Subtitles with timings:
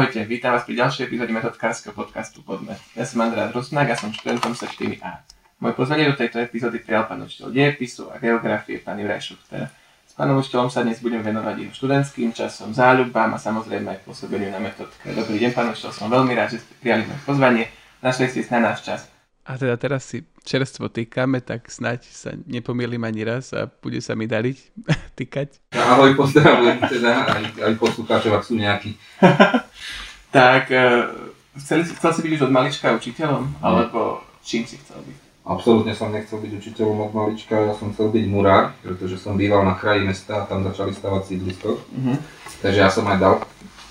[0.00, 2.80] Ahojte, vítam vás pri ďalšej epizóde metodkárskeho podcastu Podmet.
[2.96, 5.28] Ja som Andrea Drosnák a som študentom sa 4A.
[5.60, 9.68] Moje pozvanie do tejto epizódy prijal pán učiteľ dejepisu a geografie, pán Juraj Šuchter.
[10.08, 14.48] S pánom učiteľom sa dnes budem venovať jeho študentským časom, záľubám a samozrejme aj pôsobeniu
[14.48, 15.04] na metodke.
[15.12, 17.64] Dobrý deň, pán učiteľ, som veľmi rád, že ste prijali moje pozvanie.
[18.00, 19.09] Našli ste na náš čas.
[19.50, 24.14] A teda teraz si čerstvo týkame, tak snať sa nepomýlim ani raz a bude sa
[24.14, 24.58] mi dariť
[25.18, 25.74] týkať.
[25.74, 28.94] Ahoj, pozdravujem teda aj, aj poslucháčov, ak sú nejakí.
[30.38, 35.18] tak, uh, chcel, chcel si byť už od malička učiteľom, alebo čím si chcel byť?
[35.50, 39.66] Absolútne som nechcel byť učiteľom od malička, ja som chcel byť murár, pretože som býval
[39.66, 41.74] na kraji mesta a tam začali stavať sídlisko.
[41.74, 42.16] Uh-huh.
[42.62, 43.34] Takže ja som aj dal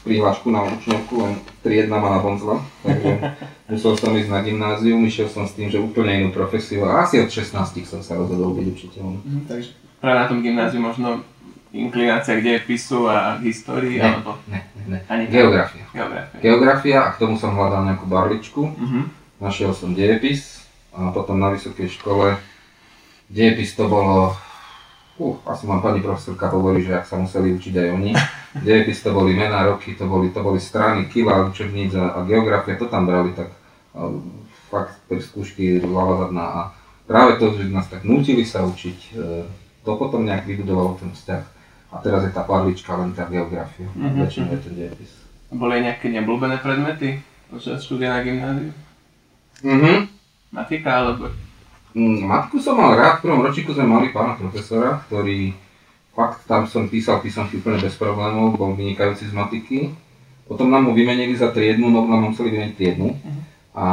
[0.03, 3.11] prihlášku na učňovku, len triedna ma nabonzla, takže
[3.71, 7.19] musel som ísť na gymnázium, išiel som s tým, že úplne inú profesiu a asi
[7.19, 9.15] od 16 som sa rozhodol byť učiteľom.
[9.21, 11.23] Mm, takže práve na tom gymnáziu možno
[11.69, 14.39] inklinácia k dejepisu a histórii, ne, alebo...
[14.49, 15.25] Ne, ne, ne.
[15.29, 15.85] Geografia.
[15.93, 16.37] Geografia.
[16.41, 18.61] Geografia a k tomu som hľadal nejakú barličku.
[18.73, 19.05] Uh-huh.
[19.37, 22.41] Našiel som dejepis a potom na vysokej škole
[23.29, 24.33] dejepis to bolo
[25.19, 28.11] Uh, asi mám pani profesorka hovorí, že ak sa museli učiť aj oni.
[28.65, 32.79] Dejepis to boli mená, roky, to boli, to boli strany, kila, učebníc a, a geografia,
[32.79, 34.15] to tam brali tak uh,
[34.71, 36.61] fakt pri skúšky hlava zadná a
[37.03, 39.43] práve to, že nás tak nutili sa učiť, uh,
[39.83, 41.43] to potom nejak vybudovalo ten vzťah.
[41.89, 44.21] A teraz je tá parlička len tá geografia, mm-hmm.
[44.23, 45.11] väčšinou je ten dejepis.
[45.49, 48.71] Boli nejaké neobľúbené predmety počas štúdia na gymnáziu?
[49.65, 50.07] Mhm.
[50.53, 51.33] Matika alebo
[51.97, 55.57] matku som mal rád, v prvom ročíku sme mali pána profesora, ktorý
[56.13, 59.79] fakt tam som písal písomky úplne bez problémov, bol vynikajúci z matiky.
[60.49, 63.13] Potom nám ho vymenili za triednu, no nám museli vymeniť triednu.
[63.77, 63.85] A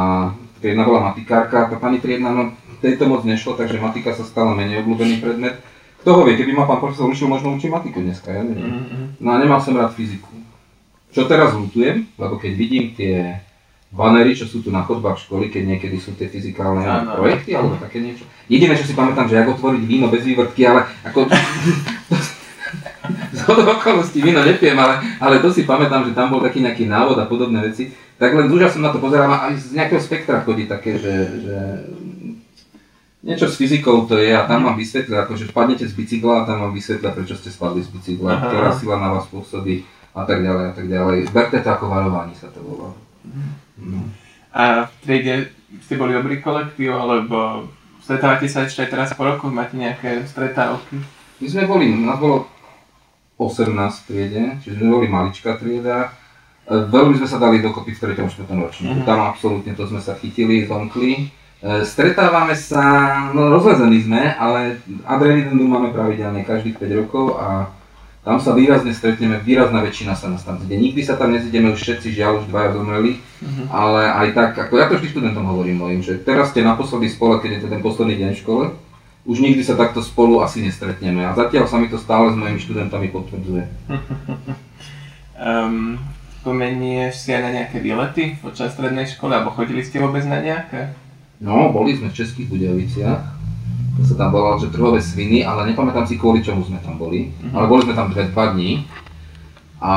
[0.59, 2.43] triedna bola matikárka, tá pani triedna, no
[2.81, 5.57] tejto moc nešlo, takže matika sa stala menej obľúbený predmet.
[6.01, 8.69] Kto ho vie, keby ma pán profesor učil, možno učí matiku dneska, ja neviem.
[8.69, 9.05] Mm-hmm.
[9.21, 10.29] No a nemal som rád fyziku.
[11.09, 13.41] Čo teraz lutujem, lebo keď vidím tie
[13.91, 17.23] banery, čo sú tu na chodbách školy, keď niekedy sú tie fyzikálne ano.
[17.23, 18.27] projekty alebo také niečo.
[18.51, 21.27] Jediné, čo si pamätám, že ako otvoriť víno bez vývrtky, ale ako...
[23.07, 27.15] z okolností víno nepijem, ale, ale to si pamätám, že tam bol taký nejaký návod
[27.15, 27.95] a podobné veci.
[28.17, 31.15] Tak len už som na to pozeral a aj z nejakého spektra chodí také, že,
[31.47, 31.57] že
[33.23, 36.65] niečo s fyzikou to je a tam vám vysvetlia, akože spadnete z bicykla a tam
[36.65, 38.45] vám vysvetlia, prečo ste spadli z bicykla, Aha.
[38.49, 39.85] ktorá sila na vás pôsobí
[40.17, 41.17] a tak ďalej a tak ďalej.
[41.29, 42.89] Berte to ako varovanie sa to volá.
[43.77, 44.09] No.
[44.53, 45.35] A v triede
[45.83, 47.67] ste boli dobrý kolektív, alebo
[48.01, 50.97] stretávate sa ešte aj teraz po roku, máte nejaké stretávky?
[51.37, 52.49] My sme boli, nás bolo
[53.37, 56.09] 18 v triede, čiže sme boli maličká trieda.
[56.65, 58.25] E, veľmi sme sa dali dokopy v 3.
[58.25, 58.49] 4.
[58.49, 59.07] ročníku, uh-huh.
[59.07, 61.29] tam absolútne to sme sa chytili, zomkli.
[61.61, 67.69] E, stretávame sa, no rozlezení sme, ale adrenalinu máme pravidelne každých 5 rokov a
[68.27, 70.75] tam sa výrazne stretneme, výrazná väčšina sa nás tam zide.
[70.75, 73.71] Nikdy sa tam nezideme už všetci, žiaľ už dvaja zomreli, uh-huh.
[73.71, 77.39] ale aj tak, ako ja to vždy študentom hovorím mojim, že teraz ste naposledy spole,
[77.39, 78.63] keď je to ten posledný deň v škole,
[79.23, 82.59] už nikdy sa takto spolu asi nestretneme a zatiaľ sa mi to stále s mojimi
[82.59, 83.63] študentami potvrdzuje.
[85.39, 85.95] um,
[86.43, 90.91] spomenieš si aj na nejaké výlety počas strednej školy, alebo chodili ste vôbec na nejaké?
[91.39, 93.36] No, boli sme v Českých Budejoviciach
[94.05, 97.33] sa tam volalo, že trhové sviny, ale nepamätám si kvôli čomu sme tam boli.
[97.33, 97.57] Uh-huh.
[97.57, 98.85] Ale boli sme tam dve, dva dní.
[99.81, 99.93] A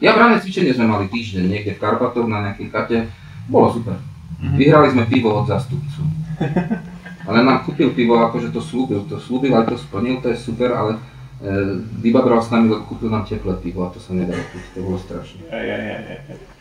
[0.00, 2.98] ja bráne cvičenie sme mali týždeň niekde v Karpatoch na nejakej kate.
[3.48, 3.96] Bolo super.
[3.96, 4.56] Uh-huh.
[4.56, 6.00] Vyhrali sme pivo od zastupcu.
[7.26, 10.70] Ale nám kúpil pivo, akože to slúbil, to slúbil, aj to splnil, to je super,
[10.70, 14.78] ale e, vybabral s nami, lebo kúpil nám teplé pivo a to sa nedalo piť,
[14.78, 15.42] to bolo strašné.
[15.50, 16.55] Aj, aj, aj, aj.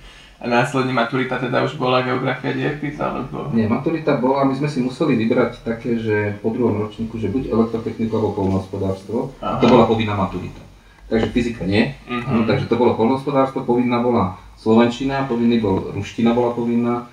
[0.46, 3.50] A následne maturita teda už bola geografia dejepis, alebo?
[3.50, 7.50] Nie, maturita bola, my sme si museli vybrať také, že po druhom ročníku, že buď
[7.50, 10.62] elektrotechniku alebo polnohospodárstvo, to bola povinná maturita.
[11.10, 12.30] Takže fyzika nie, uh-huh.
[12.30, 17.10] ano, takže to bolo polnohospodárstvo, povinná bola slovenčina, povinný bol ruština bola povinná,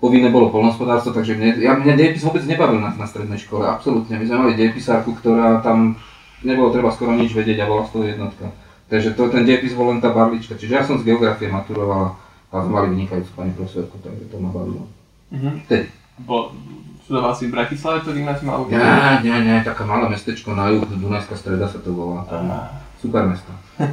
[0.00, 4.16] povinné bolo polnohospodárstvo, takže mne, ja, mňa dejepis vôbec nebavil na, na strednej škole, absolútne.
[4.16, 6.00] My sme mali dejepisárku, ktorá tam
[6.40, 8.48] nebolo treba skoro nič vedieť a bola z toho jednotka.
[8.88, 12.16] Takže to, ten dejepis bol len tá barlička, čiže ja som z geografie maturovala
[12.50, 14.90] a mali vynikajúcu pani profesorku, takže to ma bavilo.
[15.30, 15.54] Uh-huh.
[15.66, 15.86] Vtedy.
[16.26, 16.50] Bo,
[17.06, 18.70] študoval si v Bratislave to gymnázium alebo?
[18.74, 22.26] Nie, nie, nie, taká malé mestečko na juh, Dunajská streda sa to volá.
[22.26, 22.50] Tam,
[22.98, 23.50] super mesto.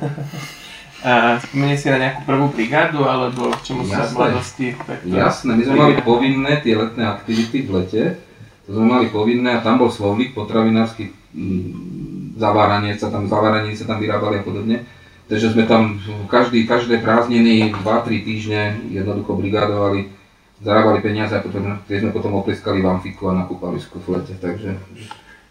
[1.46, 4.74] Spomenie si na nejakú prvú brigádu, alebo k čomu sa v mladosti?
[5.06, 8.04] Jasné, my sme mali povinné tie letné aktivity v lete,
[8.66, 13.86] to sme mali povinné a tam bol slovník potravinársky, mm, zaváranie sa tam, zaváranie sa
[13.86, 14.84] tam vyrábali a podobne.
[15.28, 16.00] Takže sme tam
[16.32, 20.08] každý, každé prázdniny, 2-3 týždne jednoducho brigádovali,
[20.64, 24.40] zarábali peniaze a potom, tie sme potom opleskali v amfiku a na kúpalisku v lete.
[24.40, 24.80] Takže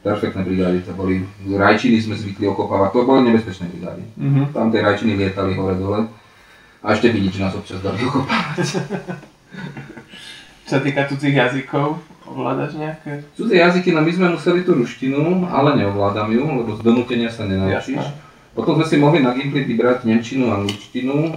[0.00, 4.02] perfektné brigády, to boli, rajčiny sme zvykli okopávať, to boli nebezpečné brigády.
[4.16, 4.56] Mhm.
[4.56, 6.08] Tam tie rajčiny lietali hore dole
[6.80, 8.80] a ešte vidič nás občas dali okopávať.
[10.66, 13.22] Čo týka cudzích jazykov, ovládaš nejaké?
[13.38, 17.46] Cudzie jazyky, no my sme museli tú ruštinu, ale neovládam ju, lebo z donútenia sa
[17.46, 18.02] nenaučíš.
[18.02, 18.25] Jasné.
[18.56, 21.28] Potom sme si mohli na Gimply vybrať Nemčinu a Angličtinu.
[21.28, 21.32] E,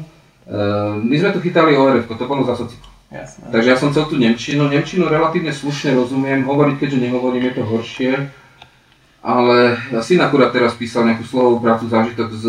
[1.04, 2.88] my sme tu chytali ORF, to bolo za sociku.
[3.12, 3.51] Jasné.
[3.51, 4.71] Takže ja som chcel tú Nemčinu.
[4.71, 8.12] Nemčinu relatívne slušne rozumiem, hovoriť keďže nehovorím je to horšie.
[9.19, 12.45] Ale ja syn akurát teraz písal nejakú slovovú prácu, zážitok z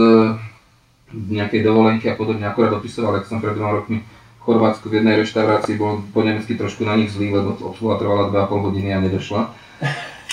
[1.11, 5.19] nejakej dovolenky a podobne, akurát dopisoval, ak som pred dvoma rokmi v Chorvátsku v jednej
[5.19, 9.43] reštaurácii bol po nemecky trošku na nich zlý, lebo obsluha trvala 2,5 hodiny a nedošla.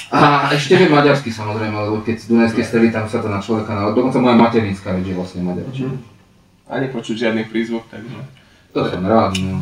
[0.08, 3.92] A ešte viem maďarsky samozrejme, lebo keď z Dunajskej tam sa to na človeka na...
[3.92, 5.92] Dokonca moja materinská reč je vlastne maďarčina.
[5.92, 6.02] Mhm.
[6.68, 8.16] A nepočuť žiadny prízvuk, takže...
[8.76, 9.56] To som rád, no.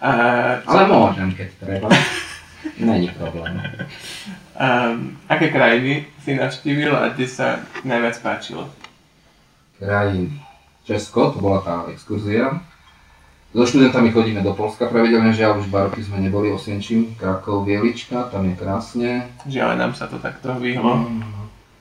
[0.00, 0.10] A,
[0.64, 1.88] Ale môžem, keď treba.
[2.80, 3.60] Není problém.
[4.56, 8.68] um, aké krajiny si navštívil a kde sa najviac páčilo?
[9.80, 10.40] Krajiny.
[10.84, 12.60] Česko, to bola tá exkurzia.
[13.50, 18.30] So študentami chodíme do Polska pravidelne, žiaľ už dva roky sme neboli Osvienčím, Krakov, Vielička,
[18.30, 19.10] tam je krásne.
[19.42, 21.10] Žiaľ, nám sa to takto vyhlo.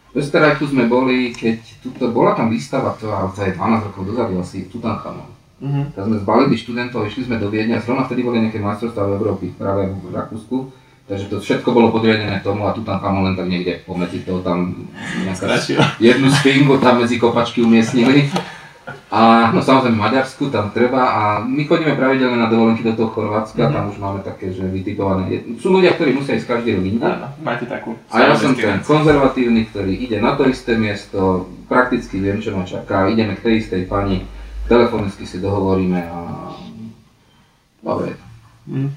[0.10, 4.66] V Österreichu sme boli, keď tuto bola tam výstava, to, je 12 rokov dozadu asi,
[4.66, 5.30] Tutanchamon.
[5.62, 5.94] Mhm.
[5.94, 9.16] Tak sme zbalili študentov, išli sme do Viedne a zrovna vtedy boli nejaké majstrovstvá v
[9.22, 10.74] Európy, práve v Rakúsku.
[11.06, 14.90] Takže to všetko bolo podriadené tomu a Tutanchamon len tak niekde pomedzi toho tam
[15.22, 15.62] nejaká
[16.02, 18.26] jednu sfingu tam medzi kopačky umiestnili.
[19.10, 23.70] A no samozrejme Maďarsku tam treba a my chodíme pravidelne na dovolenky do toho Chorvátska,
[23.70, 23.74] Mhm.
[23.74, 25.44] tam už máme také, že vytipované.
[25.58, 27.10] Sú ľudia, ktorí musia ísť každý rok inde.
[27.42, 32.42] Máte takú A ja som ten konzervatívny, ktorý ide na to isté miesto, prakticky viem,
[32.42, 34.26] čo ma čaká, ideme k tej istej pani,
[34.70, 36.20] telefonicky si dohovoríme a...
[37.80, 38.14] Dobre.
[38.70, 38.92] Mm.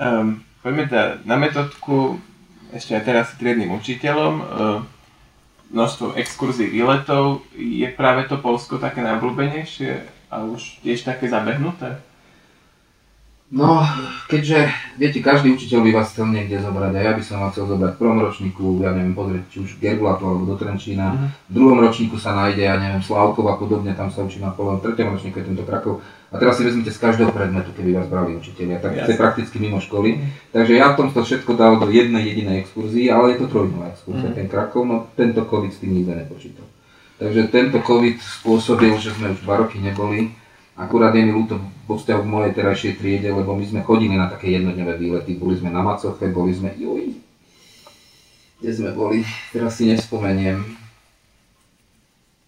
[0.00, 2.16] Um, poďme teda na metodku,
[2.72, 4.78] ešte aj teraz triednym učiteľom, uh,
[5.70, 9.90] množstvo exkurzií, výletov, je práve to Polsko také najobľúbenejšie
[10.30, 12.02] a už tiež také zabehnuté?
[13.50, 13.82] No,
[14.30, 17.66] keďže, viete, každý učiteľ by vás chcel niekde zobrať a ja by som vás chcel
[17.66, 21.18] zobrať v prvom ročníku, ja neviem, pozrieť či už Gergulatu alebo do Trenčína.
[21.18, 21.26] Mhm.
[21.50, 24.78] V druhom ročníku sa nájde, ja neviem, Slavkov a podobne, tam sa učí na polom,
[24.78, 25.98] v treťom ročníku je tento Krakov.
[26.30, 29.18] A teraz si vezmite z každého predmetu, keby vás brali učiteľia, tak Jasne.
[29.18, 30.22] prakticky mimo školy.
[30.48, 34.30] Takže ja tom to všetko dal do jednej jedinej exkurzii, ale je to trojdňová exkurzia,
[34.30, 34.36] Mhm.
[34.36, 36.66] ten Krakov, no tento COVID s tým nikto nepočítal.
[37.18, 40.30] Takže tento COVID spôsobil, že sme už dva roky neboli.
[40.72, 44.24] Akurát je mi ľúto vo vzťahu k mojej terajšej triede, lebo my sme chodili na
[44.26, 45.34] také jednodňové výlety.
[45.34, 47.12] Boli sme na Macoche, boli sme, juj,
[48.56, 50.62] kde sme boli, teraz si nespomeniem.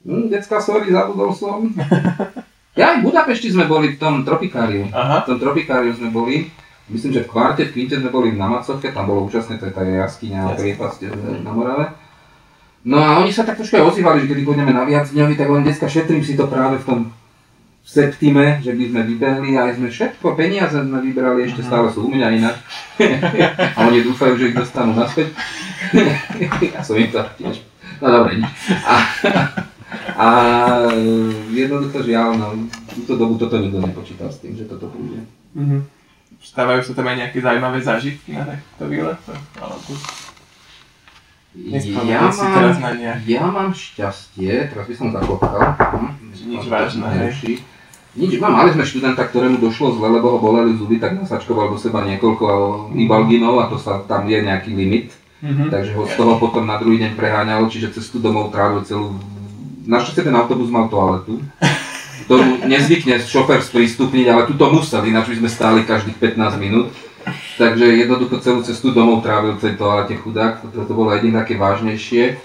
[0.03, 1.67] Hm, decka, sorry, zabudol som.
[2.73, 4.89] Ja aj v Budapešti sme boli v tom tropikáriu.
[4.97, 6.49] Aha, V tom tropikáriu sme boli,
[6.89, 9.77] myslím, že v kvarte, v Kvinte sme boli na Macoche, tam bolo účastné, to je
[9.77, 11.09] tá jaskyňa a priepasť e,
[11.45, 11.93] na Morave.
[12.89, 15.53] No a oni sa tak trošku aj ozývali, že kedy pôjdeme na viac dňový, tak
[15.53, 17.01] len dneska šetrím si to práve v tom
[17.83, 21.91] v septime, že by sme vybehli a aj sme všetko, peniaze sme vybrali, ešte stále
[21.91, 22.57] sú u mňa inak.
[23.77, 25.35] a oni dúfajú, že ich dostanú naspäť.
[26.79, 27.59] ja som im to tiež.
[27.99, 28.51] No dobre, nič.
[28.87, 28.95] A,
[30.15, 30.29] a
[31.49, 32.47] jednoducho žiaľ, no,
[32.89, 35.25] túto dobu toto nikto nepočítal s tým, že toto bude.
[35.55, 35.85] mhm.
[36.43, 39.39] Stávajú sa tam aj nejaké zaujímavé zážitky na takto výletoch?
[39.57, 39.95] Alebo
[41.55, 42.35] Ja si teraz
[42.81, 43.19] mám, na nejak.
[43.29, 45.61] ja mám šťastie, teraz by som zaklopkal.
[45.79, 46.11] Hm,
[46.49, 47.63] Nič vážne, hej.
[48.13, 51.79] Nič, no, mali sme študenta, ktorému došlo zle, lebo ho boleli zuby, tak nasačkoval do
[51.79, 52.45] seba niekoľko
[52.99, 55.15] ibalginov a to sa tam je nejaký limit.
[55.43, 55.71] Mhm.
[55.71, 59.15] Takže ho z toho potom na druhý deň preháňalo, čiže cestu domov trávil celú...
[59.83, 61.43] Našťastie ten autobus mal toaletu,
[62.27, 66.95] ktorú nezvykne šofér sprístupniť, ale tu to musel, ináč by sme stáli každých 15 minút.
[67.59, 71.55] Takže jednoducho celú cestu domov trávil v tej toalete chudák, to, to bolo jediné také
[71.55, 72.39] vážnejšie.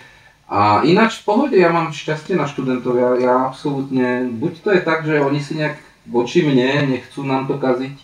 [0.47, 4.81] A ináč v pohode, ja mám šťastie na študentov, ja, ja absolútne, buď to je
[4.81, 5.75] tak, že oni si nejak
[6.07, 7.97] voči mne nechcú nám to kaziť,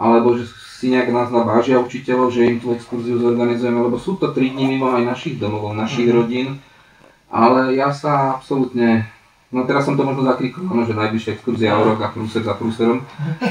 [0.00, 0.48] alebo že
[0.80, 4.78] si nejak nás nabážia učiteľov, že im tú exkurziu zorganizujeme, lebo sú to 3 dní
[4.78, 6.14] mimo aj našich domov, našich Mhm.
[6.16, 6.48] rodín.
[7.30, 9.06] Ale ja sa absolútne,
[9.54, 12.58] no teraz som to možno zakrikol, no, že najbližšia exkurzia o rok a prúser za
[12.58, 13.06] prúserom,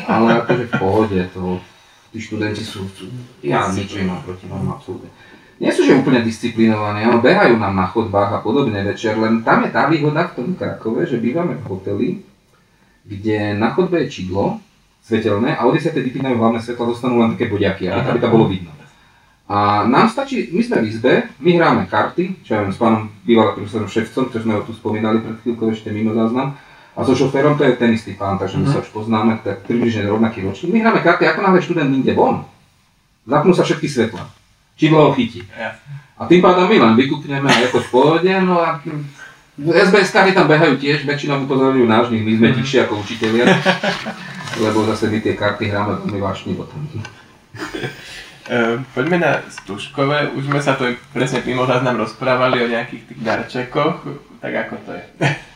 [0.05, 1.63] ale akože v pohode, to,
[2.11, 2.83] tí študenti sú,
[3.39, 5.07] ja nič nemám proti vám, absolútne.
[5.59, 9.63] Nie sú že úplne disciplinovaní, áno, behajú nám na chodbách a podobne večer, len tam
[9.67, 12.07] je tá výhoda v tom Krakove, že bývame v hoteli,
[13.03, 14.59] kde na chodbe je čidlo,
[15.03, 15.95] svetelné a o 10.
[15.95, 18.71] vypínajú hlavné svetla, dostanú len také bodiaky, aby to bolo vidno.
[19.49, 23.09] A nám stačí, my sme v izbe, my hráme karty, čo ja viem, s pánom
[23.25, 26.53] bývalým profesorom Ševcom, čo sme ho tu spomínali pred chvíľkou ešte mimo záznam,
[26.93, 28.71] a so šoférom to je ten istý pán, takže my Mhm.
[28.71, 30.69] sa už poznáme, tak približne rovnaký ročník.
[30.69, 32.45] My hráme karty, ako náhle študent ide von,
[33.25, 34.29] zapnú sa všetky svetla.
[34.77, 35.41] Čidlo ho chytí.
[36.13, 38.77] A tým pádom my len vykúkneme a je to v pohode, no a
[39.59, 43.49] SBS kary tam behajú tiež, väčšinou upozorujú náš my sme tichšie ako učiteľia,
[44.57, 46.53] lebo zase my tie karty hráme veľmi vášni
[48.49, 50.33] Uh, poďme na Stužkové.
[50.33, 54.01] Už sme sa to presne mimo nám rozprávali o nejakých tých darčekoch.
[54.41, 55.05] Tak ako to je?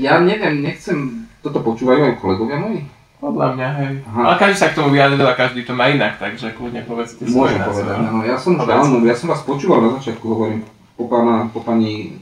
[0.00, 1.28] Ja neviem, nechcem...
[1.44, 2.88] Toto počúvajú aj kolegovia moji?
[3.20, 3.92] Podľa mňa, hej.
[4.08, 4.20] Aha.
[4.30, 7.58] Ale každý sa k tomu vyjadril a každý to má inak, takže kľudne povedzte svoje
[7.58, 8.22] Môžem povedať, no.
[8.22, 10.62] Ja som už dávno, ja som vás počúval na začiatku, hovorím,
[10.94, 12.16] po, pána, po pani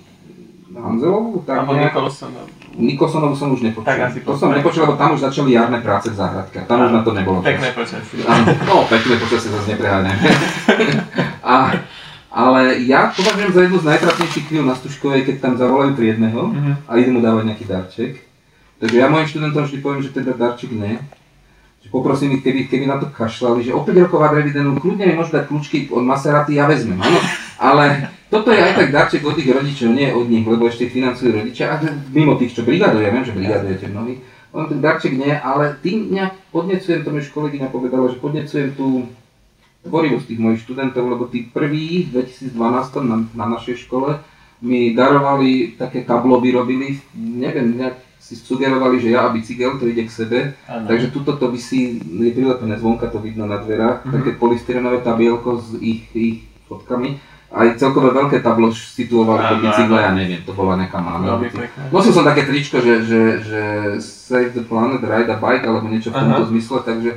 [0.73, 2.66] Hanzelovú, tak Alebo Nikolsonovú.
[2.77, 3.89] Nikolsonovú som už nepočul.
[3.89, 6.61] Tak asi to som nepočul, lebo tam už začali jarné práce v záhradke.
[6.69, 8.21] Tam už na to nebolo Pekné počasie.
[8.69, 10.13] No, pekné počasie zase nepreháňam.
[11.57, 11.73] a,
[12.29, 16.75] ale ja považujem za jednu z najtrapnejších chvíľ na Stužkovej, keď tam zavolajú triedneho mm-hmm.
[16.85, 18.13] a idú mu dávať nejaký darček.
[18.77, 21.01] Takže ja mojim študentom vždy poviem, že teda darček nie.
[21.81, 25.17] Že poprosím ich, keby, keby na to kašľali, že o 5 rokov adrevidenu, kľudne mi
[25.17, 27.46] môžu dať kľúčky od Maseraty, ja vezmem, áno.
[27.57, 31.31] Ale toto je aj tak darček od tých rodičov, nie od nich, lebo ešte financujú
[31.31, 31.75] rodičia, a
[32.11, 34.19] mimo tých, čo brigaduje, viem, že brigadujete mnohí.
[34.51, 39.07] On ten darček nie, ale tým nejak podnecujem, to už kolegyňa povedala, že podnecujem tú
[39.87, 42.57] tvorivosť tých mojich študentov, lebo tí prví v 2012
[43.07, 44.19] na, na našej škole
[44.59, 50.03] mi darovali také tablo, vyrobili, neviem, nejak si sugerovali, že ja a bicykel, to ide
[50.03, 50.39] k sebe.
[50.67, 50.91] Ano.
[50.91, 54.15] Takže tuto to vysí, je prilepené zvonka, to vidno na dverách, mm-hmm.
[54.19, 60.13] také polystyrenové tabielko s ich, ich fotkami aj celkové veľké tablo situovali pod bicykle, ja
[60.13, 61.41] neviem, to bola nejaká máma.
[61.89, 63.63] Nosil som také tričko, že, že, že
[64.05, 66.51] Save the Planet, Ride a Bike, alebo niečo v tomto Aha.
[66.53, 67.11] zmysle, takže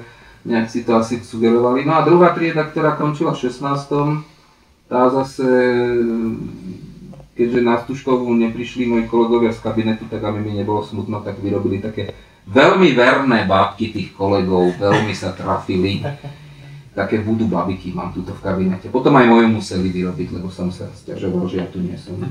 [0.47, 1.83] nejak si to asi sugerovali.
[1.83, 4.23] No a druhá trieda, ktorá končila v 16.
[4.87, 5.47] tá zase,
[7.35, 11.83] keďže na Stužkovú neprišli moji kolegovia z kabinetu, tak aby mi nebolo smutno, tak vyrobili
[11.83, 12.15] také
[12.47, 15.99] veľmi verné bábky tých kolegov, veľmi sa trafili
[16.97, 18.89] také budú babiky mám tuto v kabinete.
[18.89, 22.17] Potom aj moje museli vyrobiť, lebo som sa stiažoval, že ja tu nie som.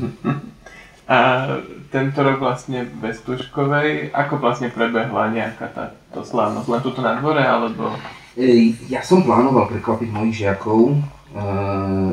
[1.08, 1.48] A
[1.88, 6.68] tento rok vlastne bez Tuškovej, ako vlastne prebehla nejaká táto slávnosť?
[6.68, 7.96] Len tuto na dvore, alebo?
[8.92, 10.96] Ja som plánoval prekvapiť mojich žiakov, e,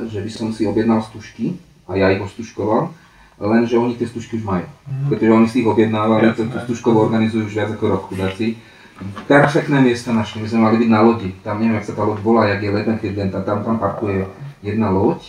[0.08, 1.60] že by som si objednal stužky
[1.92, 2.88] a ja ich ostuškoval,
[3.36, 4.68] lenže oni tie stužky už majú.
[4.88, 5.08] Mm.
[5.12, 8.56] Pretože oni si ich objednávali, tú stužkovú organizujú už viac ako rok chudáci
[9.28, 11.30] perfektné miesta našli, my sme mali byť na lodi.
[11.44, 14.28] Tam neviem, ak sa tá loď volá, jak je Lebenfirden, tam, tam parkuje
[14.64, 15.20] jedna loď.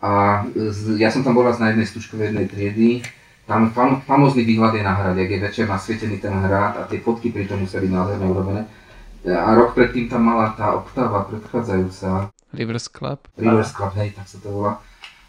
[0.00, 3.04] A z, ja som tam bol raz na jednej stužkovej jednej triedy.
[3.44, 7.02] Tam fam, famózny výhľad je na hrad, jak je večer nasvietený ten hrad a tie
[7.02, 8.62] fotky pri tom museli byť nádherne urobené.
[9.28, 12.32] A rok predtým tam mala tá oktáva predchádzajúca.
[12.56, 13.20] Rivers Club?
[13.36, 14.80] Rivers Club, hej, tak sa to volá.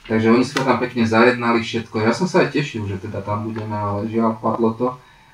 [0.07, 2.01] Takže oni si to tam pekne zajednali všetko.
[2.01, 4.87] Ja som sa aj tešil, že teda tam budeme, ale žiaľ, padlo to.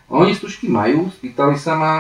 [0.08, 1.94] Oni stužky majú, spýtali sa ma,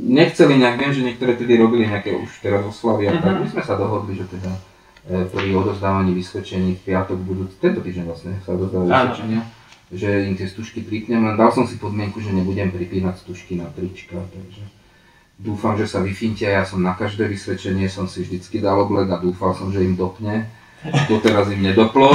[0.00, 3.40] nechceli nejak, viem, že niektoré tedy robili nejaké už teraz oslavy a tak, mhm.
[3.44, 4.52] my sme sa dohodli, že teda
[5.04, 9.40] e, pri odozdávaní vysvedčení v piatok budú, tento týždeň vlastne sa odozdávajú vysvedčenia,
[9.92, 13.68] že im tie stužky pripnem, len dal som si podmienku, že nebudem pripínať stužky na
[13.68, 14.64] trička, takže
[15.36, 19.20] dúfam, že sa vyfintia, ja som na každé vysvedčenie som si vždycky dal oblek a
[19.20, 20.48] dúfal som, že im dopne.
[21.22, 22.10] teraz im nedoplo,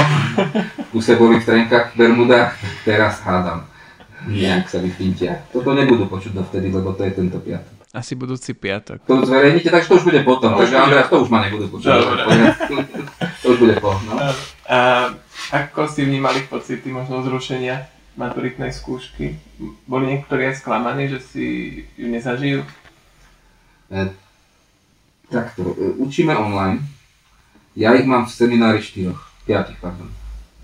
[0.91, 3.63] kuse boli v trenkách v Bermudách, teraz hádam
[4.25, 5.45] nejak sa vypíntia.
[5.53, 7.77] Toto nebudú počuť dovtedy, lebo to je tento piatok.
[7.93, 9.05] Asi budúci piatok.
[9.07, 10.53] To zverejníte, takže to už bude potom.
[10.53, 11.89] No, takže Andreas, to už ma nebudú počuť.
[13.41, 13.95] to už bude po.
[14.05, 14.13] No.
[14.67, 14.77] A
[15.55, 17.87] ako si vnímali pocity možno zrušenia
[18.19, 19.39] maturitnej skúšky?
[19.87, 21.45] Boli niektorí aj sklamaní, že si
[21.95, 22.67] ju nezažijú?
[23.87, 24.11] E,
[25.31, 26.83] takto, e, učíme online.
[27.77, 30.11] Ja ich mám v seminári štyroch, piatich, pardon.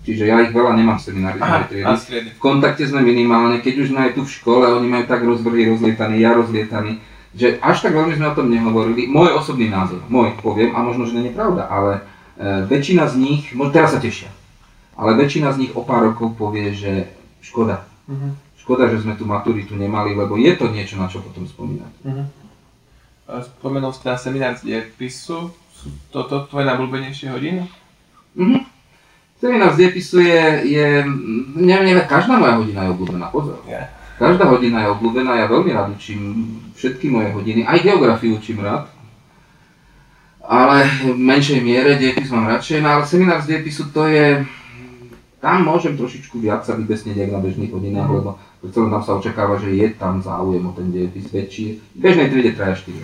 [0.04, 1.40] Čiže ja ich veľa nemám v seminári.
[2.36, 5.72] V kontakte sme minimálne, keď už sme aj tu v škole, oni majú tak rozvrhy
[5.72, 7.00] rozlietaný, ja rozlietaný,
[7.32, 9.08] že až tak veľmi sme o tom nehovorili.
[9.08, 12.04] Môj osobný názor, môj poviem, a možno, že nie je pravda, ale
[12.36, 14.28] e, väčšina z nich, možno teraz sa tešia,
[14.92, 17.08] ale väčšina z nich o pár rokov povie, že
[17.40, 17.88] škoda.
[18.04, 18.36] Uh-huh.
[18.60, 21.92] Škoda, že sme tu maturitu nemali, lebo je to niečo, na čo potom spomínať.
[22.04, 22.28] Uh-huh.
[23.40, 25.48] Spomenul ste na seminár z diepisu.
[25.72, 27.64] Sú toto tvoje najblúbenejšie hodiny?
[28.36, 28.73] Uh-huh.
[29.44, 30.86] Seminár z depisu je, je
[31.60, 33.60] neviem, neviem, každá moja hodina je obľúbená, pozor.
[33.68, 33.92] Yeah.
[34.16, 38.88] Každá hodina je obľúbená, ja veľmi rád učím všetky moje hodiny, aj geografiu učím rád.
[40.40, 44.48] Ale v menšej miere diepis mám radšej, no ale seminár z diepisu to je,
[45.44, 48.16] tam môžem trošičku viac sa vybesnieť ako na bežných hodinách, mm.
[48.16, 48.30] lebo
[48.72, 51.84] celom tam sa očakáva, že je tam záujem o ten diepis väčší.
[51.92, 52.96] V bežnej triede traja 4.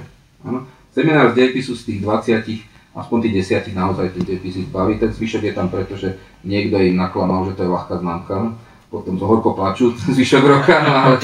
[0.96, 4.98] Seminár z diepisu z tých 20 aspoň tých desiatich naozaj ten deficit baví.
[4.98, 8.54] Ten zvyšok je tam preto, že niekto im naklamal, že to je ľahká známka.
[8.90, 11.16] Potom to horko plačú zvyšok roka, no ale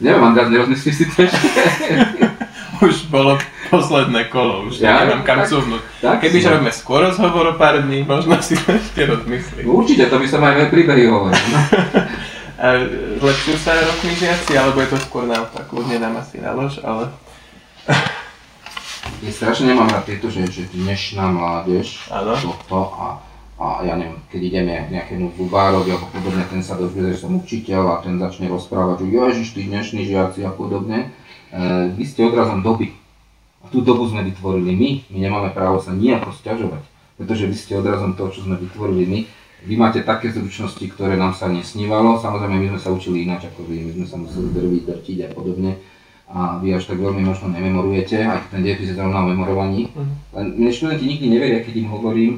[0.00, 1.48] neviem, András, nerozmyslíš si to ešte?
[2.86, 3.40] už bolo
[3.72, 5.04] posledné kolo, už Ja?
[5.04, 5.80] neviem kam cúvnuť.
[6.04, 9.64] tak Kebyže si- robíme skôr rozhovor o pár dní, možno si to ešte rozmyslím.
[9.64, 11.40] Určite, to by som aj veľa príbehy hovoril.
[11.52, 11.60] No.
[13.20, 17.12] Zlepšujú sa rokmi žiaci, alebo je to skôr naopak, kľudne dám asi na lož, ale
[19.24, 22.04] Ja strašne nemám rád tieto, že, že dnešná mládež,
[22.44, 23.16] toto a,
[23.56, 27.96] a ja neviem, keď ideme nejakému zubárovi alebo podobne, ten sa dozvie, že som učiteľ
[27.96, 31.08] a ten začne rozprávať, že ježiš, tí dnešní žiaci a podobne.
[31.48, 31.56] E,
[31.96, 32.92] vy ste odrazom doby.
[33.64, 36.84] A tú dobu sme vytvorili my, my nemáme právo sa nejako sťažovať,
[37.16, 39.20] pretože vy ste odrazom toho, čo sme vytvorili my.
[39.64, 43.64] Vy máte také zručnosti, ktoré nám sa nesnívalo, samozrejme my sme sa učili ináč ako
[43.64, 45.95] vy, my sme sa museli drviť, drtiť a podobne
[46.26, 49.94] a vy až tak veľmi možno nememorujete, aj ten dejepis je zrovna o memorovaní.
[50.34, 52.32] Len mne študenti nikdy neveria, keď im hovorím,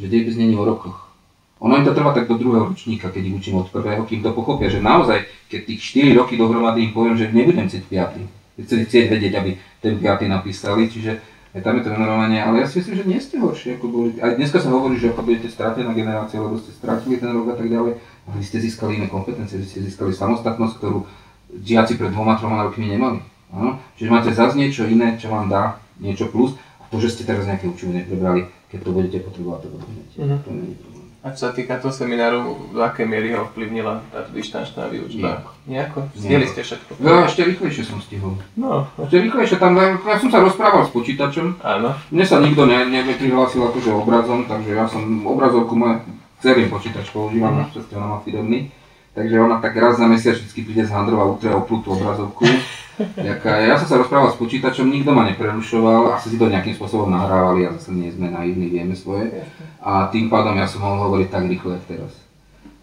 [0.00, 1.12] že dejepis není o rokoch.
[1.60, 4.32] Ono im to trvá tak do druhého ročníka, keď ich učím od prvého, kým to
[4.32, 5.80] pochopia, že naozaj, keď tých
[6.12, 8.20] 4 roky dohromady im poviem, že nebudem chcieť piatý.
[8.58, 11.20] Chcete chcieť vedieť, aby ten piatý napísali, čiže
[11.54, 14.18] aj tam je to memorovanie, ale ja si myslím, že nie ste horší, ako boli.
[14.18, 17.56] Aj dneska sa hovorí, že ako budete stratená generácia, lebo ste stratili ten rok a
[17.56, 21.06] tak ďalej, ale vy ste získali iné kompetencie, vy ste získali samostatnosť, ktorú
[21.54, 23.22] žiaci pred dvoma, troma rokmi nemali.
[23.54, 23.70] Áno?
[23.94, 27.46] Čiže máte zase niečo iné, čo vám dá niečo plus a to, že ste teraz
[27.46, 30.14] nejaké učivo neprebrali, keď to budete potrebovať, to doplnete.
[30.18, 30.36] Mhm.
[30.42, 30.92] To nie je problém.
[31.24, 35.40] a čo sa týka toho semináru, do akej miery ho ovplyvnila tá dištančná výučba?
[35.64, 36.12] Nejako?
[36.12, 37.00] Stihli ste všetko?
[37.00, 38.36] Ja ešte rýchlejšie som stihol.
[38.60, 41.96] No, Ešte rýchlejšie tam, ja som sa rozprával s počítačom, áno.
[42.12, 46.04] Mne sa nikto ne, neprihlásil akože obrazom, takže ja som obrazovku moje
[46.44, 48.68] celým počítač používam, našťastie ona má firemný.
[49.16, 52.44] Takže ona tak raz za mesiac vždy príde z handrov a utrie oplutú obrazovku.
[52.98, 57.10] Jaká, ja som sa rozprával s počítačom, nikto ma neprerušoval, asi si to nejakým spôsobom
[57.10, 59.44] nahrávali a zase nie sme naivní, vieme svoje.
[59.82, 62.12] A tým pádom ja som mohol hovoriť tak rýchlo, jak teraz.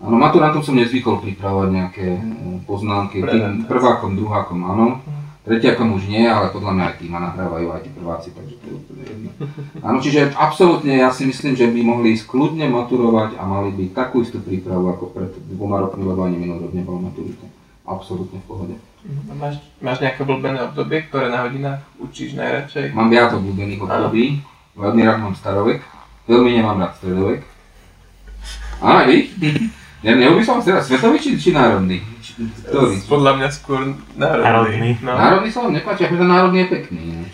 [0.01, 4.87] Áno, maturantom som nezvykol pripravovať nejaké mm, poznámky, tým prvákom, druhákom áno.
[5.41, 8.65] Tretiakom už nie, ale podľa mňa aj tí ma nahrávajú, aj tí prváci, takže to
[8.69, 9.29] je úplne jedno.
[9.81, 13.89] Áno, čiže absolútne ja si myslím, že by mohli ísť kľudne maturovať a mali by
[13.89, 17.45] takú istú prípravu ako pred dvoma rokmi, lebo ani minulý rok nebola maturita.
[17.91, 18.75] Absolútne v pohode.
[19.01, 22.93] A Máš, máš nejaké obľúbené obdobie, ktoré na hodinách učíš najradšej?
[22.93, 24.39] Mám viac obľúbených období,
[24.77, 25.81] veľmi rád mám starovek,
[26.29, 27.41] veľmi nemám rád stredovek.
[28.79, 29.17] Á, vy?
[30.01, 32.01] Ja nehovorím som teraz svetový či, či národný?
[32.25, 33.05] Či, ktorý?
[33.05, 34.41] Podľa mňa skôr národný.
[34.49, 34.89] Národný.
[34.97, 35.13] No.
[35.13, 37.01] Národný sa vám nepáči, akože národný je pekný.
[37.13, 37.33] ináč.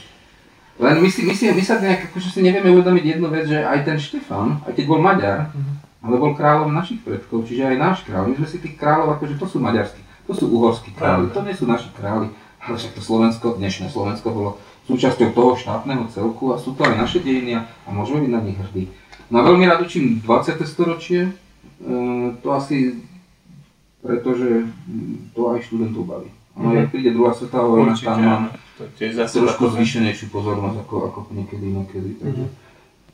[0.76, 3.64] Len my, si, my, si, my sa nejak, akože si nevieme uvedomiť jednu vec, že
[3.64, 5.48] aj ten Štefan, aj keď bol Maďar,
[6.04, 8.30] ale bol kráľom našich predkov, čiže aj náš kráľ.
[8.30, 11.56] My sme si tých kráľov, akože to sú maďarskí, to sú uhorskí králi, to nie
[11.56, 12.28] sú naši králi,
[12.60, 14.52] ale však to Slovensko, dnešné Slovensko bolo
[14.86, 18.60] súčasťou toho štátneho celku a sú to aj naše dejiny a môžeme byť na nich
[18.60, 18.92] hrdí.
[19.32, 20.64] No a veľmi rád učím 20.
[20.68, 21.32] storočie, e,
[22.44, 23.00] to asi
[24.04, 24.72] pretože
[25.36, 26.30] to aj študentov baví.
[26.58, 26.76] No, Mhm.
[26.78, 28.44] jak príde druhá svetová vojna, tam mám.
[28.78, 28.86] To
[29.26, 32.10] trošku zvýšenejšiu pozornosť ako, ako niekedy inokedy.
[32.22, 32.54] Takže Mhm.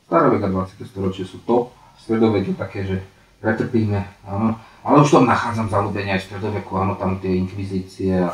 [0.05, 0.85] starovek a 20.
[0.85, 1.71] storočie sú top,
[2.03, 2.97] stredovek je také, že
[3.43, 4.55] pretrpíme, áno.
[4.83, 8.31] Ale už tam nachádzam zalúbenie aj v stredoveku, áno, tam tie inkvizície a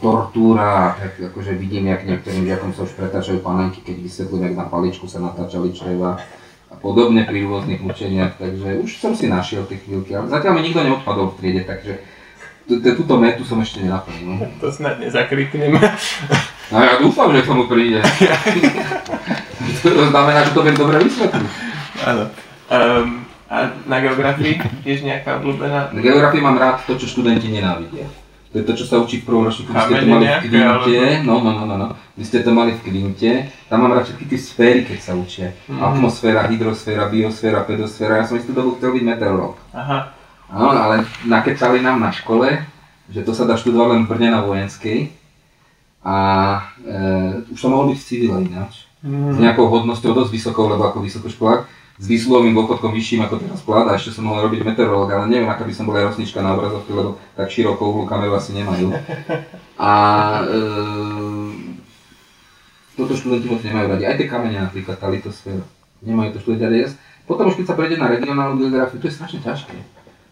[0.00, 4.66] tortúra, tak akože vidím, jak niektorým žiakom sa už pretáčajú panenky, keď vysvetľujem, jak na
[4.68, 6.20] paličku sa natáčali čreva
[6.68, 10.68] a podobne pri rôznych mučeniach, takže už som si našiel tie chvíľky, ale zatiaľ mi
[10.68, 11.92] nikto neodpadol v triede, takže
[12.64, 14.24] tú- tú- túto metu som ešte nenaplnil.
[14.24, 14.46] no.
[14.64, 15.80] To snad nezakrikneme.
[16.72, 18.00] No ja dúfam, že k tomu príde.
[19.84, 21.50] to znamená, že to viem dobre vysvetliť.
[22.08, 22.24] Áno.
[22.72, 25.92] Um, a na geografii tiež nejaká obľúbená?
[25.92, 28.08] Na geografii mám rád to, čo študenti nenávidia.
[28.52, 31.04] To je to, čo sa učí v prvom ročníku, vy ste to mali v Klinte,
[31.24, 34.24] no, no, no, no, no, vy ste to mali v Klinte, tam mám rád všetky
[34.28, 35.56] tie sféry, keď sa učia.
[35.68, 35.80] Mhm.
[35.80, 39.56] Atmosféra, hydrosféra, biosféra, pedosféra, ja som istú dobu chcel byť meteorológ.
[39.72, 40.12] Aha.
[40.52, 42.60] Áno, ale nakecali nám na škole,
[43.08, 45.08] že to sa dá študovať len v Brne na vojenskej.
[46.04, 46.16] A
[46.84, 47.00] e,
[47.48, 48.84] už to mohol byť v civile ináč.
[49.00, 51.64] S nejakou hodnosťou dosť vysokou, lebo ako vysokoškolák,
[52.02, 55.46] s výsluhovým dôchodkom vyšším ako teraz plat a ešte som mohol robiť meteorológ, ale neviem,
[55.46, 58.90] aká by som bola rosnička na obrazovke, lebo tak širokú uhlu kameru asi nemajú.
[59.78, 59.92] A
[60.42, 60.58] e,
[62.98, 64.02] toto študenti moc nemajú radi.
[64.02, 65.62] Aj tie kamene napríklad, tá litosféra.
[66.02, 66.78] Nemajú to študenti radi.
[67.22, 69.78] Potom už keď sa prejde na regionálnu geografiu, to je strašne ťažké.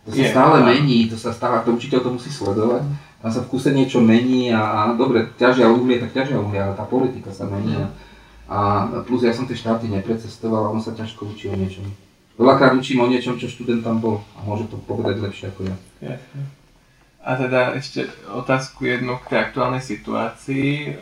[0.05, 0.67] To sa Je, stále áno.
[0.75, 2.83] mení, to sa stále, to učiteľ to musí sledovať.
[3.23, 6.75] Tam sa v kuse niečo mení a, a dobre, ťažia uhlie, tak ťažia uhlie, ale
[6.75, 7.79] tá politika sa mení.
[7.79, 7.95] A,
[8.51, 11.87] a plus ja som tie štáty neprecestoval a on sa ťažko učí o niečom.
[12.35, 15.77] Veľakrát učím o niečom, čo študent tam bol a môže to povedať lepšie ako ja.
[17.21, 20.97] A teda ešte otázku jednu k tej aktuálnej situácii.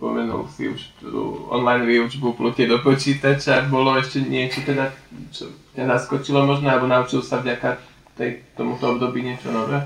[0.00, 3.68] Spomenul si už tú online výučbu plutie do počítača.
[3.68, 4.88] Bolo ešte niečo teda,
[5.28, 7.76] čo ťa zaskočilo možno, alebo naučil sa vďaka
[8.16, 9.84] tej, tomuto období niečo nové?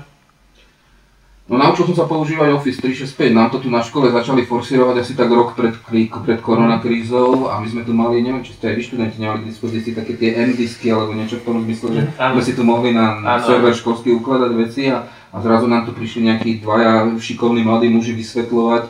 [1.45, 5.13] No naučil som sa používať Office 365, nám to tu na škole začali forsírovať asi
[5.13, 5.77] tak rok pred,
[6.25, 9.49] pred koronakrízou a my sme tu mali, neviem, či ste aj vy študenti nemali k
[9.53, 13.21] dispozícii také tie M-disky alebo niečo v tom zmysle, že sme si tu mohli na,
[13.21, 17.93] na server školský ukladať veci a, a zrazu nám tu prišli nejakí dvaja šikovní mladí
[17.93, 18.83] muži vysvetľovať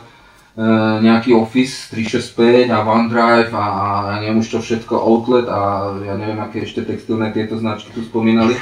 [1.04, 6.16] nejaký Office 365 a OneDrive a, a ja neviem už čo všetko, Outlet a ja
[6.16, 8.56] neviem aké ešte textilné tieto značky tu spomínali.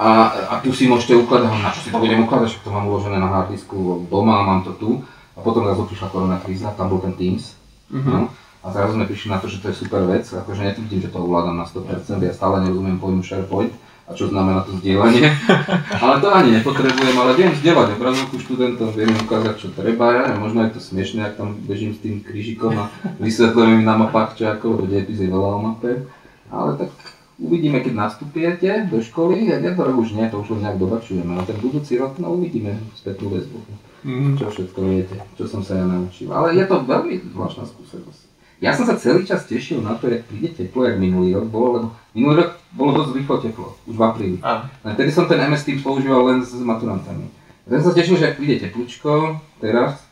[0.00, 0.08] A,
[0.48, 3.20] a tu si môžete ukladať, na čo si to budem ukladať, však to mám uložené
[3.20, 5.04] na hardisku doma, mám to tu.
[5.36, 7.52] A potom zrazu prišla korona kríza, tam bol ten Teams.
[7.92, 8.08] Mhm.
[8.08, 8.32] No.
[8.60, 11.20] A zrazu sme prišli na to, že to je super vec, akože netvrdím, že to
[11.20, 13.72] ovládam na 100%, ja stále nerozumiem pojmu SharePoint
[14.04, 15.32] a čo znamená to zdieľanie.
[16.04, 20.44] ale to ani nepotrebujem, ale viem zdieľať obrazovku študentom, viem ukázať, čo treba, ja neviem,
[20.44, 24.36] možno je to smiešné, ak tam bežím s tým krížikom a vysvetľujem im na mapách,
[24.36, 26.04] čo ako, dejepis je veľa o mape,
[26.52, 26.92] ale tak
[27.40, 31.32] uvidíme, keď nastúpiete do školy, ja tento rok už nie, to už len nejak dobačujeme,
[31.32, 33.58] ale ten budúci rok, no uvidíme spätnú väzbu,
[34.00, 34.40] Mhm.
[34.40, 36.32] čo všetko viete, čo som sa ja naučil.
[36.32, 38.28] Ale je to veľmi zvláštna skúsenosť.
[38.60, 41.68] Ja som sa celý čas tešil na to, jak príde teplo, jak minulý rok bolo,
[41.80, 44.36] lebo minulý rok bolo dosť rýchlo teplo, už v apríli.
[44.84, 47.24] Len vtedy som ten MS Teams používal len s maturantami.
[47.64, 50.04] A ten sa tešil, že ak príde teplúčko teraz,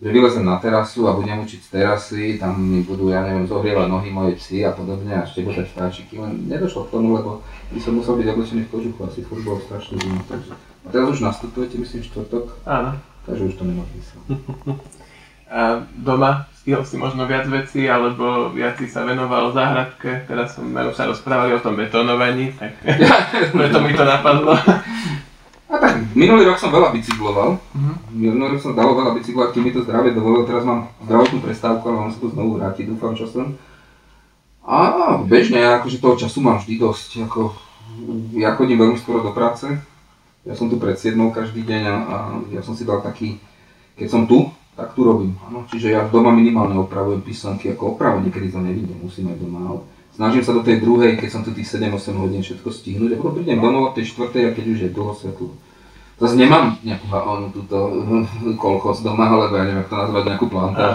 [0.00, 3.84] že vylezem na terasu a budem učiť z terasy, tam mi budú, ja neviem, zohrievať
[3.84, 8.00] nohy moje psy a podobne a štebotať vtáčiky, len nedošlo k tomu, lebo by som
[8.00, 10.56] musel byť oblečený v kožuchu, asi furt bolo strašne zimno, takže.
[10.56, 12.96] A teraz už nastupujete, myslím, štvrtok, Áno.
[13.28, 14.20] takže už to nemá zmysel.
[15.50, 20.22] A doma stihol si možno viac vecí, alebo viac si sa venoval záhradke.
[20.30, 22.78] Teraz sme sa rozprávali o tom betónovaní, tak
[23.58, 24.54] preto mi to napadlo.
[25.70, 27.54] A tak, minulý rok som veľa bicykloval.
[27.78, 27.92] Mhm.
[28.10, 30.42] Minulý rok som dalo veľa bicyklovať, kým mi to zdravie dovolilo.
[30.42, 33.54] Teraz mám zdravotnú prestávku, ale mám sa tu znovu vrátiť, dúfam časom.
[34.66, 34.78] A
[35.24, 37.10] bežne, akože toho času mám vždy dosť.
[37.30, 37.54] Ako,
[38.34, 39.70] ja chodím veľmi skoro do práce.
[40.42, 42.16] Ja som tu pred 7 každý deň a, a
[42.50, 43.38] ja som si dal taký,
[43.94, 45.36] keď som tu, tak tu robím.
[45.44, 49.60] Áno, čiže ja doma minimálne opravujem písanky, ako opravu niekedy to nevidím, musím aj doma.
[49.68, 49.80] Ale
[50.14, 53.40] snažím sa do tej druhej, keď som tu tých 7-8 hodín všetko stihnúť a potom
[53.40, 55.50] prídem domov od tej štvrtej a keď už je dlho svetlo.
[56.20, 58.04] Zase nemám nejakú onú túto
[58.60, 60.92] kolchos doma, alebo ja neviem, ako to nazvať, nejakú plantáž.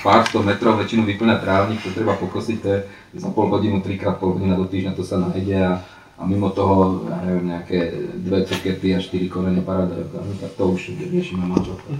[0.00, 2.78] Pár sto metrov väčšinu vyplňa trávnik, to treba pokosiť, to je
[3.20, 5.84] za pol hodinu, trikrát pol hodina do týždňa to sa nájde a,
[6.16, 7.78] a mimo toho, ja neviem, nejaké
[8.16, 11.92] dve cukety a štyri korene paradajok, no, tak to už riešime manželka,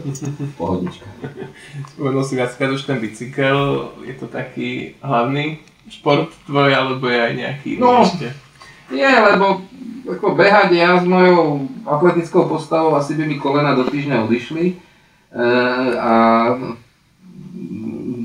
[0.56, 1.12] pohodička.
[1.92, 7.32] Spomenul si viackrát už ten bicykel, je to taký hlavný šport tvoj, alebo je aj
[7.34, 8.02] nejaký No.
[8.02, 8.32] ešte?
[8.88, 9.62] Nie, lebo
[10.06, 14.64] ako behať ja s mojou atletickou postavou asi by mi kolena do týždňa odišli.
[14.66, 14.74] E,
[15.96, 16.12] a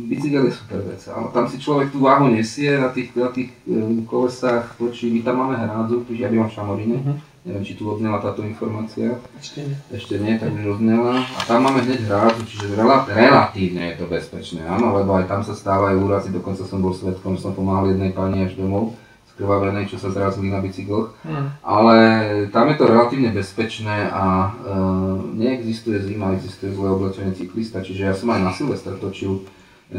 [0.07, 3.49] bicykel je super vec, ale tam si človek tú váhu nesie na tých, na tých
[3.63, 7.13] e, kolesách, točí, my tam máme hrádzu, čiže ja bývam v Šamoríne, Mhm.
[7.41, 9.77] Neviem, či tu odznela táto informácia, Ešte nie.
[9.89, 11.25] ešte nie, tak už odznela.
[11.25, 15.41] A tam máme hneď hrádzu, čiže rela- relatívne je to bezpečné, áno, lebo aj tam
[15.41, 18.93] sa stávajú úrazy, dokonca som bol svetkom, že som pomáhal jednej pani až domov,
[19.33, 21.17] skrvavenej, čo sa zrazili na bicykloch.
[21.25, 21.47] Hm.
[21.65, 21.95] Ale
[22.53, 24.69] tam je to relatívne bezpečné a e,
[25.39, 29.41] neexistuje zima, existuje zlé oblečenie cyklista, čiže ja som aj na Silvestra točil
[29.89, 29.97] e,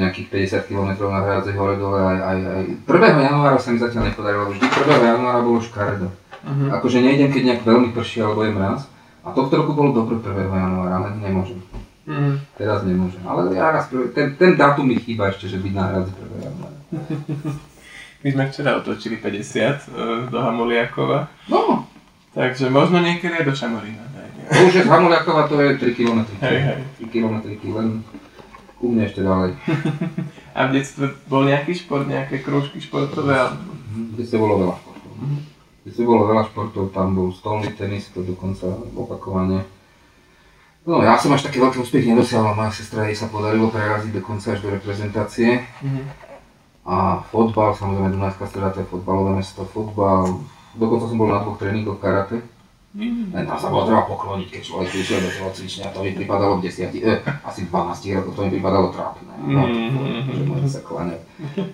[0.00, 3.28] nejakých 50 km na hrádze hore dole aj, aj, aj 1.
[3.28, 5.12] januára sa mi zatiaľ nepodarilo, vždy 1.
[5.18, 6.08] januára bolo škaredo.
[6.40, 6.66] Mhm.
[6.72, 8.88] Akože nejdem, keď nejak veľmi prší alebo je mraz.
[9.20, 10.24] A tohto roku bolo dobre 1.
[10.48, 11.60] januára, ale nemôžem.
[12.04, 12.32] Mhm.
[12.56, 13.20] Teraz nemôžem.
[13.22, 16.40] Ale ja raz, prv- ten, ten dátum mi chýba ešte, že byť na hradzi 1.
[16.42, 16.78] januára.
[18.20, 19.68] My sme včera otočili 50 e,
[20.28, 21.88] do Hamuliakova, No,
[22.30, 24.04] takže možno niekedy aj do Šamorína.
[24.46, 26.20] to už je z Hamuliakova, to je 3 km.
[26.40, 26.80] Hej, hej.
[27.00, 27.34] 3 km,
[27.70, 28.04] len
[28.76, 29.56] ku mne ešte ďalej.
[30.56, 33.56] A v detstve bol nejaký šport, nejaké krúžky športové?
[34.12, 35.10] Kde ste bolo veľa športov.
[35.80, 39.64] Kde ste bolo veľa športov, tam bol stolný tenis, to dokonca opakovane.
[40.84, 44.56] No ja som až taký veľký úspech nedosiahol, moja sestra jej sa podarilo preraziť dokonca
[44.56, 45.64] až do reprezentácie.
[45.80, 46.02] Mhm.
[46.84, 50.40] A fotbal, samozrejme Dunajská streda, to je fotbalové mesto, fotbal.
[50.74, 52.40] Dokonca som bol na dvoch tréningoch karate.
[52.90, 53.30] Mhm.
[53.30, 56.58] Len tam sa bolo treba pokloniť, keď človek prišiel do toho cvičenia, to mi pripadalo
[56.58, 59.30] v 10, eh, asi 12 rokoch, to mi pripadalo trápne.
[59.40, 60.26] No, Mhm.
[60.26, 61.22] že môžem sa kláňať.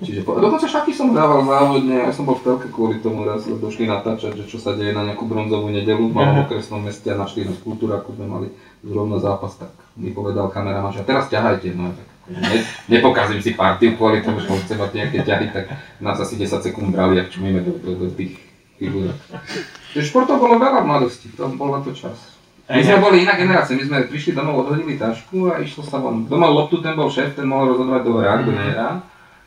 [0.05, 3.49] Čiže po, dokonca šaky som hrával závodne, ja som bol v telke kvôli tomu raz,
[3.49, 6.45] došli natáčať, že čo sa deje na nejakú bronzovú nedelu v malom Aha.
[6.45, 8.47] okresnom meste a našli nás kultúra, ako sme mali
[8.85, 13.57] zrovna zápas, tak mi povedal kameraman, že a teraz ťahajte, no tak ne, nepokazím si
[13.57, 15.65] partiu kvôli tomu, že on chce mať nejaké ťahy, tak
[15.97, 18.37] nás asi 10 sekúnd brali, ak čumíme do, do, do tých
[18.77, 19.17] figúrok.
[20.03, 22.37] Športov bolo veľa v mladosti, to bol na to čas.
[22.67, 26.27] My sme boli iná generácia, my sme prišli domov, odhodili tašku a išlo sa von.
[26.27, 28.89] Kto mal loptu, ten bol šéf, ten mohol rozhodovať do hrá, kto nehrá.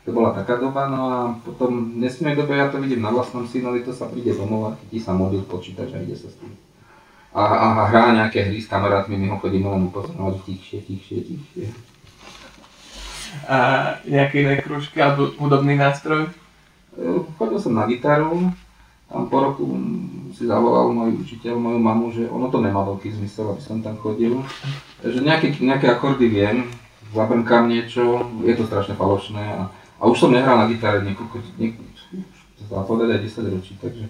[0.08, 3.44] To bola taká doba, no a potom v nesmiernej dobe ja to vidím na vlastnom
[3.44, 6.56] synovi, to sa príde domov a chytí sa mobil, počítač a ide sa s tým.
[7.30, 11.66] a, a hrá nejaké hry s kamarátmi, my ho chodíme len upozorovať tichšie, tichšie, tichšie.
[13.46, 13.58] A
[14.02, 16.26] nejaké iné krúžky alebo hudobný nástroj?
[17.38, 18.50] Chodil som na gitaru,
[19.10, 19.66] po roku
[20.30, 23.98] si zavolal môj učiteľ, moju mamu, že ono to nemá veľký zmysel, aby som tam
[23.98, 24.38] chodil.
[25.02, 26.70] Že nejaké, nejaké akordy viem,
[27.10, 29.66] zabrnkám niečo, je to strašne falošné a,
[29.98, 31.90] a už som nehral na gitare niekoľko, niekoľko
[32.60, 34.04] to dá povedať aj 10 ročí, takže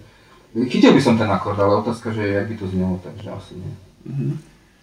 [0.67, 3.73] chytil by som ten akord, ale otázka, že jak by to znelo, takže asi nie.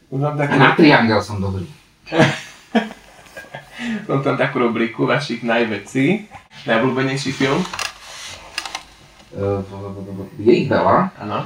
[0.08, 1.68] A takú, na triangel som dobrý.
[4.08, 6.24] mám tam takú rubriku vašich najvecí.
[6.64, 7.60] Najobľúbenejší film?
[9.32, 11.12] E, Je ich veľa.
[11.20, 11.38] Áno.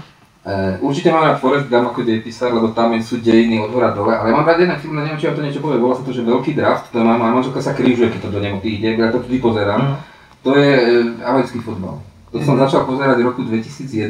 [0.42, 4.11] Uh, určite mám rád Forrest Gump ako dejepísar, lebo tam sú dejiny od hora dole,
[4.11, 6.27] ale mám rád jeden film, neviem, či vám to niečo povie, volá sa to, že
[6.27, 9.23] Veľký draft, to má, moja manželka sa krížuje, keď to do neho ide, ja to
[9.23, 9.79] vždy pozerám.
[9.79, 9.95] Mhm.
[10.42, 12.03] To je uh, americký fotbal.
[12.35, 14.03] To som začal pozerať v roku 2011,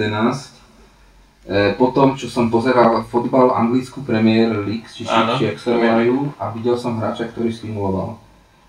[1.42, 5.74] e, po tom, čo som pozeral fotbal anglickú Premier League, či, či, či ak sa
[5.74, 8.22] volajú, a videl som hráča, ktorý simuloval.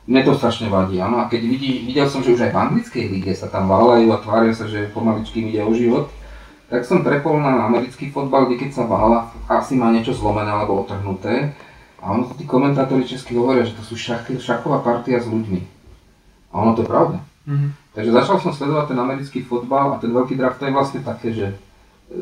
[0.03, 1.23] Mne to strašne vadí, áno.
[1.23, 4.19] A keď vidí, videl som, že už aj v anglickej lige sa tam váľajú a
[4.19, 6.11] tvária sa, že pomaličky ide o život,
[6.67, 10.83] tak som prepol na americký fotbal, kde keď sa vála, asi má niečo zlomené alebo
[10.83, 11.55] otrhnuté.
[12.03, 15.61] A ono to tí komentátori česky hovoria, že to sú šach, šachová partia s ľuďmi.
[16.51, 17.23] A ono to je pravda.
[17.47, 17.67] Mhm.
[17.95, 21.29] Takže začal som sledovať ten americký fotbal a ten veľký draft to je vlastne také,
[21.31, 21.55] že e,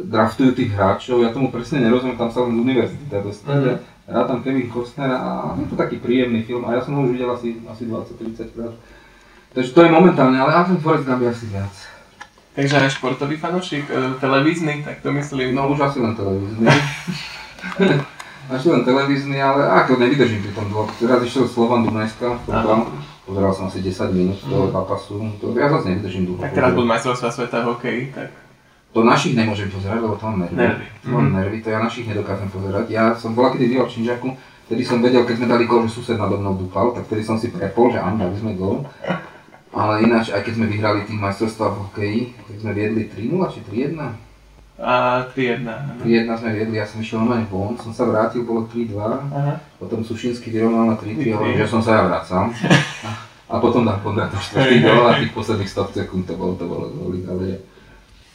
[0.05, 3.57] draftujú tých hráčov, ja tomu presne nerozumiem, tam sa len z univerzity dá dostať.
[3.57, 3.77] Mhm.
[4.11, 7.15] Hrá tam Kevin Costner a je to taký príjemný film a ja som ho už
[7.15, 8.75] videl asi, asi 20-30 krát.
[9.55, 11.71] Takže to je momentálne, ale ten Forrest Gump je asi viac.
[12.51, 15.55] Takže aj športový fanúšik, e, televízny, tak to myslím.
[15.55, 16.67] No už asi len televízny.
[18.55, 20.91] asi len televízny, ale ako nevydržím pri tom dlho.
[21.07, 22.43] Raz išiel Slovan Dunajska.
[23.23, 25.23] Pozeral som asi 10 minút toho zápasu.
[25.39, 26.37] To ja zase nevydržím dlho.
[26.39, 26.43] Mhm.
[26.43, 28.29] tak teraz budú majstrovstvá sveta v hokeji, tak
[28.91, 30.55] To našich nemôžem pozerať, lebo to mám nervy.
[30.57, 30.85] Nervy.
[31.01, 31.33] To mám Mhm.
[31.33, 32.85] nervy, to ja našich nedokážem pozerať.
[32.87, 34.27] Ja som bola kedy býval v Činžaku,
[34.67, 37.35] vtedy som vedel, keď sme dali gól, že sused nado mnou dúfal, tak vtedy som
[37.35, 38.83] si prepol, že áno, dali sme gól.
[39.71, 43.59] Ale ináč, aj keď sme vyhrali tým majstrovstvá v hokeji, tak sme viedli 3-0 či
[43.63, 44.11] 3-1.
[44.77, 45.63] a 3-1.
[45.63, 45.91] áno.
[46.01, 48.97] 3-1 sme viedli, ja som išiel normálne von, som sa vrátil, bolo 3-2.
[49.29, 49.55] Aha.
[49.77, 51.37] Potom Sušinský vyrovnal na 3-3 a 3-3.
[51.37, 52.51] hovorím, že som sa ja vracam.
[53.47, 56.87] A potom dal Kondrat štvrtý gól a tých posledných 100 sekúnd to bolo, to bolo
[56.89, 57.59] góly, ale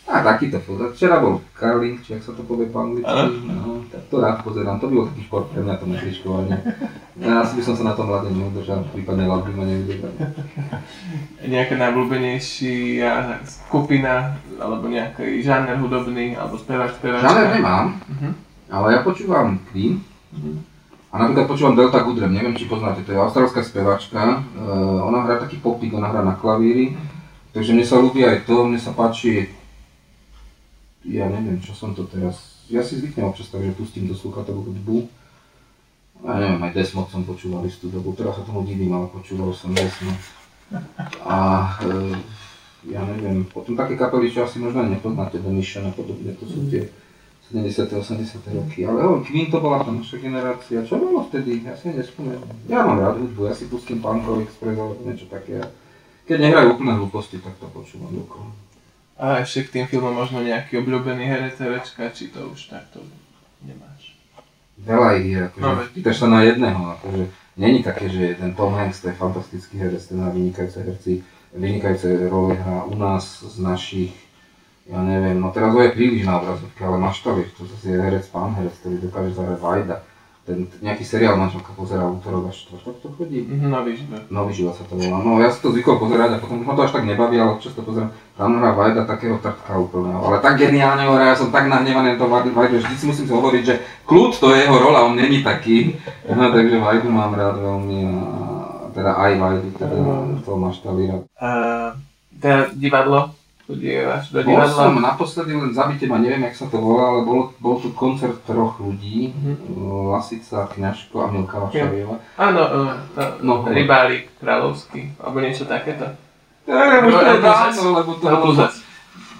[0.07, 0.95] a takýto fotbal.
[0.95, 3.11] Včera bol curling, či ak sa to povie po anglicky,
[3.45, 6.57] no, tak to rád pozerám, to bol taký šport pre mňa, to mekličkovanie.
[7.16, 10.12] Ja asi by som sa na tom mladé neudržal, prípadne ľad by ma neudržal.
[11.42, 17.27] Nejaká najobľúbenejší ja, skupina, alebo nejaký žáner hudobný, alebo spevač, spevačka.
[17.27, 18.31] Žáner nemám, Mhm.
[18.69, 20.55] ale ja počúvam Queen, Mhm.
[21.11, 24.23] a napríklad počúvam Delta Goodrem, neviem či poznáte, to je austrálska speváčka,
[24.55, 26.95] uh, ona hrá taký popík, ona hrá na klavíri,
[27.51, 29.51] takže mne sa ľúbi aj to, mne sa páči,
[31.07, 34.66] ja neviem, čo som to teraz, ja si zvyknem občas tak, že pustím do slúchatovú
[34.66, 35.07] hudbu,
[36.25, 39.71] ja neviem, aj Desmod som počúval istú dobu, teraz sa tomu divím, ale počúval som
[39.71, 40.19] Desmod.
[41.23, 41.38] A
[41.85, 42.19] e,
[42.90, 46.66] ja neviem, potom také kapely, čo asi možno nepoznáte, The Mission a podobne, to sú
[46.66, 46.90] tie
[47.47, 48.03] 70.
[48.03, 48.42] 80.
[48.59, 48.83] roky.
[48.83, 50.83] Ale jo, Queen to bola tá naša generácia.
[50.83, 51.62] Čo bolo vtedy?
[51.62, 52.42] Ja si nespomínam.
[52.66, 55.62] Ja mám rád hudbu, ja si pustím Punkov Express alebo niečo také.
[56.27, 58.51] Keď nehrajú úplné hlúposti, tak to počúvam okolo.
[59.16, 63.00] A ešte k tým filmom možno nejaký obľúbený herec, herečka, či to už takto
[63.64, 64.12] nemáš.
[64.76, 67.24] Veľa ich je, akože, No, pýtaš sa na jedného, akože,
[67.57, 71.24] není také, že ten Tom Hanks, to je fantastický herec, ten má vynikajúce herci,
[71.57, 74.12] vynikajúce role hrá u nás z našich,
[74.85, 78.29] ja neviem, no teraz ho je príliš na obrazovke, ale Maštavič, to zase je herec,
[78.29, 79.96] pán herec, ktorý dokáže zahrať Vajda.
[80.47, 83.43] Ten, nejaký seriál manželka pozerá útorok až štvrtok to chodí.
[83.51, 84.23] Mhm, Nový život.
[84.31, 85.19] Nový život sa to volá.
[85.19, 87.75] No ja si to zvykol pozerať a potom ma to až tak nebaví, ale občas
[87.75, 88.15] to pozerám.
[88.39, 90.23] Tam hrá Vajda takého trtka úplného.
[90.23, 93.27] Ale tak geniálne ho hrá, ja som tak nahnevaný na to Vajdu, vždy si musím
[93.27, 93.75] si hovoriť, že
[94.07, 95.99] kľud to je jeho rola, on není taký.
[96.31, 98.15] No, takže Vajdu mám rád veľmi a
[98.95, 99.97] teda aj Vajdu, teda
[100.47, 101.23] toho maštali rád.
[101.43, 101.49] A
[102.39, 103.35] teda divadlo,
[103.66, 105.07] chodívaš do Bol som divadla?
[105.11, 108.79] naposledy len zabite ma, neviem jak sa to volá, ale bol, bol tu koncert troch
[108.79, 109.35] ľudí,
[110.09, 112.16] Lasica, Kňažko a Milka Vašavieva.
[112.37, 112.94] Áno, uh,
[113.42, 116.07] No, no, rybárik kráľovský, alebo niečo takéto.
[116.64, 118.74] Ja, už to je dávno, lebo to Veľpluzec.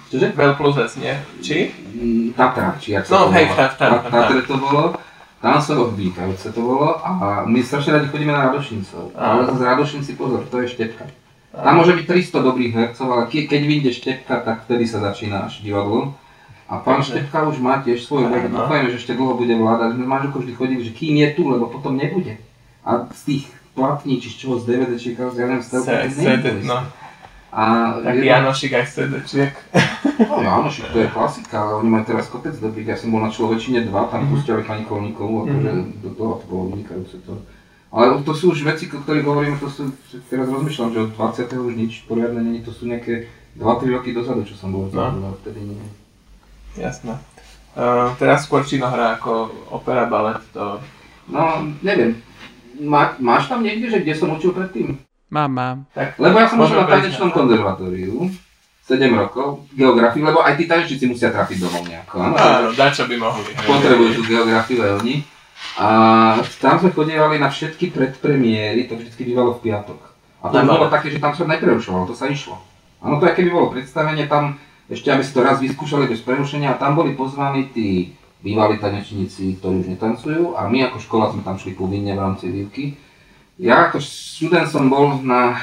[0.07, 0.27] Čože?
[0.33, 1.13] Veľpluzec, nie?
[1.39, 1.57] Či?
[1.91, 3.55] Mm, Tatra, či jak sa No, to hej, volá.
[3.57, 4.95] Tat- Tat- Ta- Tatre to bolo.
[5.37, 7.09] Tam sa odbíkajúce to bolo a
[7.43, 9.13] my strašne radi chodíme na Radošincov.
[9.13, 11.05] Ale z Radošinci pozor, to je štepka.
[11.57, 15.45] Tam môže byť 300 dobrých hercov, ale ke- keď vyjde štepka, tak vtedy sa začína
[15.45, 16.13] až divadlo.
[16.67, 18.59] A pán Štepka už má tiež svoj vek, Áno.
[18.59, 19.95] dúfajme, že ešte dlho bude vládať.
[19.95, 22.35] My manželko vždy chodili, že kým je tu, lebo potom nebude.
[22.83, 26.11] A z tých platní, či z čoho, z DVD, či ja neviem, z telky,
[26.61, 26.83] no,
[27.47, 27.63] A
[28.03, 29.55] jedna- Janošik aj CD-čiek.
[30.19, 32.87] No, však to je klasika, ale oni majú teraz kopec dobrých.
[32.89, 34.29] Ja som bol na človečine 2, tam Mhm.
[34.29, 37.39] pustili pani Kolníkovú, akože do toho to bolo vynikajúce to.
[37.87, 39.87] Ale to sú už veci, o ktorých hovoríme, to sú,
[40.27, 41.47] teraz rozmýšľam, že od 20.
[41.55, 45.07] už nič poriadne není, to sú nejaké 2-3 roky dozadu, čo som bol No.
[45.15, 45.29] no.
[45.39, 45.79] vtedy nie.
[46.75, 47.15] Jasné.
[47.77, 50.81] Uh, teraz skôr činohra ako opera, balet, to...
[51.31, 52.19] No, neviem.
[52.77, 54.99] Má, máš tam niekde, že kde som učil predtým?
[55.27, 55.77] Mám, mám.
[55.91, 58.31] Tak, Lebo ja som učil na tanečnom konzervatóriu,
[58.87, 62.23] 7 rokov, geografiu, lebo aj tí tanečníci musia trafiť domov nejako.
[62.23, 62.35] áno?
[62.39, 63.51] áno, dá čo by mohli.
[63.67, 65.27] potrebujú tú geografiu aj oni.
[65.77, 65.87] A
[66.57, 69.99] tam sme chodievali na všetky predpremiéry, to vždy bývalo v piatok.
[70.41, 72.57] A to bolo také, že tam sa neprerušovalo, to sa išlo.
[72.97, 74.57] Áno, to aj keby bolo predstavenie, tam
[74.89, 79.59] ešte aby si to raz vyskúšali bez prerušenia a tam boli pozvaní tí bývalí tanečníci,
[79.61, 82.95] ktorí už netancujú a my ako škola sme tam šli povinne v rámci výuky.
[83.57, 85.57] Ja ako študent som bol na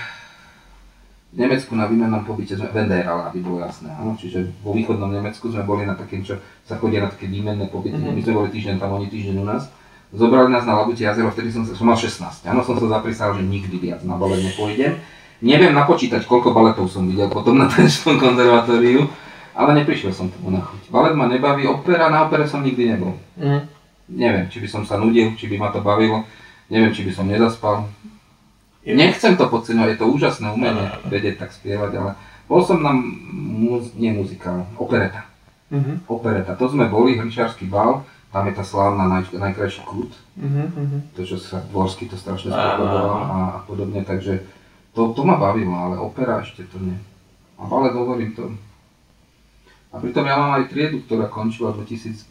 [1.34, 5.50] v Nemecku na výmennom pobyte, sme Venderala, aby bolo jasné, áno, čiže vo východnom Nemecku
[5.50, 8.14] sme boli na takým, čo sa chodia na také výmenné pobyty, Mhm.
[8.14, 9.66] my sme boli týždeň tam, oni týždeň u nás.
[10.14, 13.42] Zobrali nás na Labute jazero, vtedy som, som mal 16, áno, som sa zaprísal, že
[13.42, 14.94] nikdy viac na balet nepôjdem.
[15.42, 19.10] Neviem napočítať, koľko baletov som videl potom na tanečnom konzervatóriu,
[19.52, 20.86] ale neprišiel som tomu na chuť.
[20.88, 23.18] Balet ma nebaví, opera, na opere som nikdy nebol.
[23.34, 23.60] Mhm.
[24.06, 26.22] Neviem, či by som sa nudil, či by ma to bavilo,
[26.68, 27.88] neviem, či by som nezaspal.
[28.82, 32.10] Je- Nechcem to podceňovať, je to úžasné umenie, vedieť tak spievať, ale
[32.44, 35.24] bol som na muz, nie muzikál, opereta.
[35.72, 36.06] Mhm.
[36.06, 40.62] Opereta, to sme boli, hrnčiarsky bal, tam je tá slávna naj, najkrajší kút, Mhm.
[40.68, 40.98] Mhm.
[41.14, 44.42] to čo sa dvorsky to strašne spodoboval a, a podobne, takže
[44.90, 46.98] to, to ma bavilo, ale opera ešte to nie.
[47.54, 48.50] A balet hovorím to.
[49.88, 52.26] A pritom ja mám aj triedu, ktorá končila v 2001,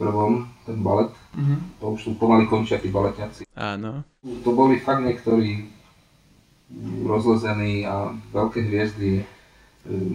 [0.61, 1.79] ten balet, Mhm.
[1.79, 3.47] to už sú pomaly končia tí baletiaci.
[3.53, 4.03] Áno.
[4.43, 5.71] To boli fakt niektorí
[7.01, 9.23] rozlezení a veľké hviezdy.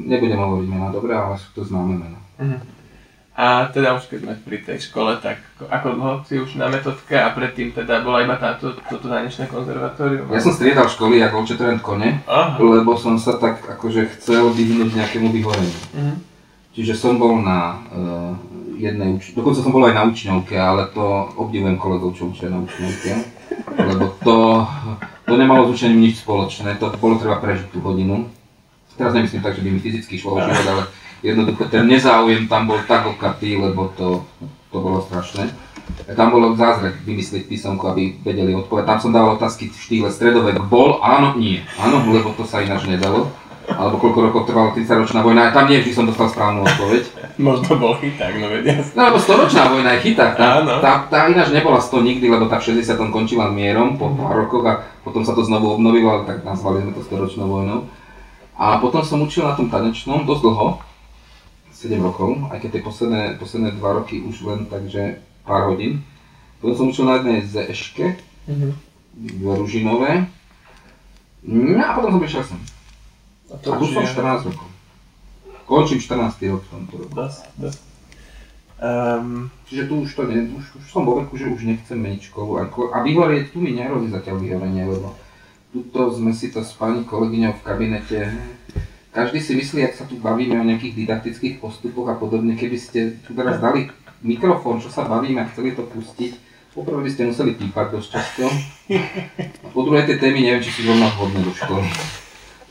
[0.05, 2.21] Nebudem hovoriť mená, dobre, ale sú to známe mená.
[2.37, 2.59] Mhm.
[3.39, 7.15] A teda už keď sme pri tej škole, tak ako- dlho si už na metodke
[7.15, 10.27] a predtým teda bola iba táto, toto tanečné konzervatórium?
[10.35, 12.59] Ja som striedal školy ako očetrend kone, Aha.
[12.59, 15.79] lebo som sa tak akože chcel vyhnúť nejakému vyhoreniu.
[15.95, 16.15] Mhm.
[16.75, 18.35] Čiže som bol na uh,
[18.75, 19.35] jednej uč...
[19.35, 23.11] dokonca som bol aj na učňovke, ale to obdivujem kolegov, čo učia na učňovke,
[23.79, 24.67] lebo to,
[25.27, 28.31] to nemalo s učením nič spoločné, to bolo treba prežiť tú hodinu.
[28.99, 30.83] Teraz nemyslím tak, že by mi fyzicky šlo o život, ale
[31.23, 34.23] jednoducho ten nezáujem tam bol tak okatý, lebo to,
[34.71, 35.51] to bolo strašné.
[36.17, 38.87] Tam bolo zázrak vymyslieť písomku, aby vedeli odpovedať.
[38.87, 41.65] Tam som dával otázky v štýle stredovek bol, áno, nie.
[41.81, 43.33] Áno, lebo to sa ináč nedalo.
[43.69, 47.05] Alebo koľko rokov trvala 30-ročná vojna, a tam nie vždy som dostal správnu odpoveď.
[47.37, 48.81] Možno bol chyták, no vedia.
[48.97, 50.81] No lebo 100-ročná vojna je chyták, tá, Áno.
[50.81, 54.65] tá, tá ináč nebola 100 nikdy, lebo tá v 60 končila mierom po pár rokoch
[54.65, 57.85] a potom sa to znovu obnovilo, ale tak nazvali sme to 100-ročnou vojnou.
[58.57, 60.81] A potom som učil na tom tanečnom dosť dlho,
[61.79, 66.03] 7 rokov, aj keď tie posledné, posledné 2 roky už len takže pár hodín.
[66.59, 68.69] Potom som učil na jednej ZŠke, Mhm.
[69.15, 70.27] v Ružinové.
[71.41, 72.59] No a potom som prišiel sem.
[73.47, 74.69] A A tu som je 14 rokov.
[75.65, 76.49] Končím 14.
[76.49, 77.13] rok v tomto roku.
[77.13, 77.81] Dosť, dosť.
[78.79, 82.23] Um, Čiže tu už to nie, už, už som vo veku, že už nechcem meniť
[82.25, 82.57] školu.
[82.57, 85.13] A, ko- a vyhorieť tu mi nehrozí zatiaľ vyhorenie, lebo
[85.69, 88.19] tuto sme si to s pani kolegyňou v kabinete.
[89.09, 93.19] Každý si myslí, ak sa tu bavíme o nejakých didaktických postupoch a podobne, keby ste
[93.25, 93.89] tu teraz dali
[94.23, 96.37] mikrofón, čo sa bavíme a chceli to pustiť,
[96.77, 98.47] poprvé by ste museli pípať dosť často.
[99.65, 101.89] A po druhé tie témy neviem, či sú zrovna vhodné do školy,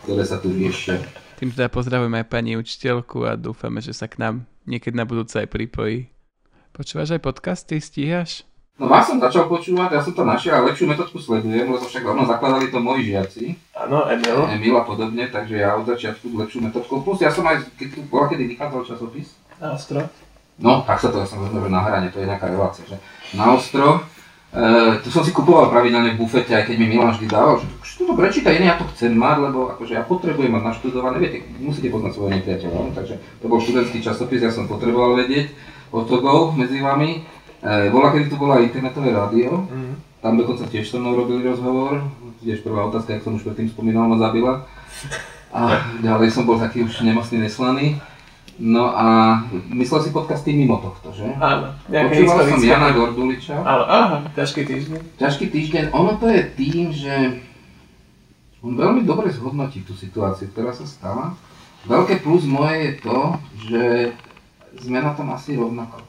[0.07, 1.03] ktoré sa tu riešia.
[1.37, 5.35] Tým teda pozdravujeme aj pani učiteľku a dúfame, že sa k nám niekedy na budúce
[5.37, 6.09] aj pripojí.
[6.71, 7.83] Počúvaš aj podcasty?
[7.83, 8.46] Stíhaš?
[8.77, 12.05] No vás som začal počúvať, ja som to našiel a lepšiu metodku sledujem, lebo však
[12.05, 13.57] ono zakladali to moji žiaci.
[13.73, 14.45] áno, Emil.
[14.53, 17.01] Emil a podobne, takže ja od začiatku lepšiu metodku.
[17.01, 20.05] Plus ja som aj, keď tu bola kedy vychádzal časopis, Na ostro.
[20.61, 23.01] no tak sa to, ja som že na hrane, to je nejaká relácia, že
[23.33, 24.05] na ostro,
[24.53, 27.65] e, tu som si kupoval pravidelne v bufete, aj keď mi Milan vždy dával, že
[27.97, 32.13] to prečítaj, ja to chcem mať, lebo akože ja potrebujem mať naštudované, viete, musíte poznať
[32.13, 35.49] svojho nepriateľa, no, takže to bol študentský časopis, ja som potreboval vedieť
[35.89, 37.25] o togov medzi vami.
[37.59, 39.93] E, bola, kedy tu bola internetové rádio, Mhm.
[40.19, 42.05] tam dokonca tiež so mnou robili rozhovor,
[42.39, 44.65] tiež prvá otázka, jak som už predtým spomínal, ma zabila.
[45.49, 47.97] A ďalej som bol taký už nemocný, neslaný.
[48.57, 49.37] No a
[49.71, 51.29] myslel si podcasty mimo tohto, že?
[51.35, 52.57] Áno, Počúval som.
[52.59, 53.53] Jana Gorduliča.
[53.55, 54.99] Áno, aha, ťažký týždeň.
[55.15, 57.13] Ťažký týždeň, ono to je tým, že
[58.59, 61.37] on veľmi dobre zhodnotí tú situáciu, ktorá sa stala.
[61.85, 63.17] Veľké plus moje je to,
[63.63, 63.83] že
[64.79, 66.01] sme na tom asi rovnako.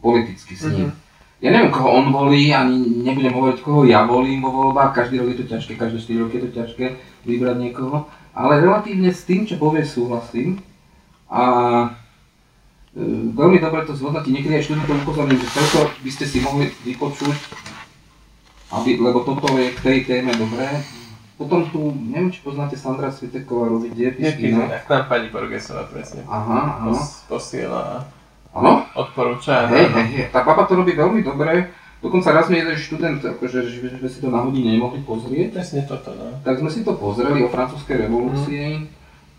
[0.00, 0.88] Politicky s ním.
[0.90, 1.08] Mhm.
[1.40, 4.92] Ja neviem, koho on volí, ani nebudem hovoriť, koho ja volím vo voľbách.
[4.92, 6.86] Každý rok je to ťažké, každé 4 roky je to ťažké
[7.24, 8.04] vybrať niekoho.
[8.36, 10.60] Ale relatívne s tým, čo povie, súhlasím.
[11.32, 11.42] A
[13.32, 14.36] veľmi dobre to zhodnotí.
[14.36, 17.36] Niekedy aj študentov upozorňujem, že toľko by ste si mohli vypočuť,
[18.76, 20.68] aby, lebo toto je k tej téme dobré.
[21.40, 24.36] Potom tu, neviem, či poznáte Sandra Sviteková robiť diepis.
[24.36, 26.20] Nepísne, k nám pani Borgesová presne.
[26.28, 26.92] Aha, áno.
[26.92, 28.04] Pos, posiela
[28.50, 28.80] Áno?
[28.94, 29.70] odporúča.
[29.70, 30.26] Hej, hej, hej.
[30.34, 31.70] Tá baba to robí veľmi dobre.
[32.00, 35.84] Dokonca raz mi jeden študent, akože, že sme si to na hodine nemohli pozrieť, Presne
[35.84, 36.32] toto, no.
[36.40, 38.88] tak sme si to pozreli o francúzskej revolúcii.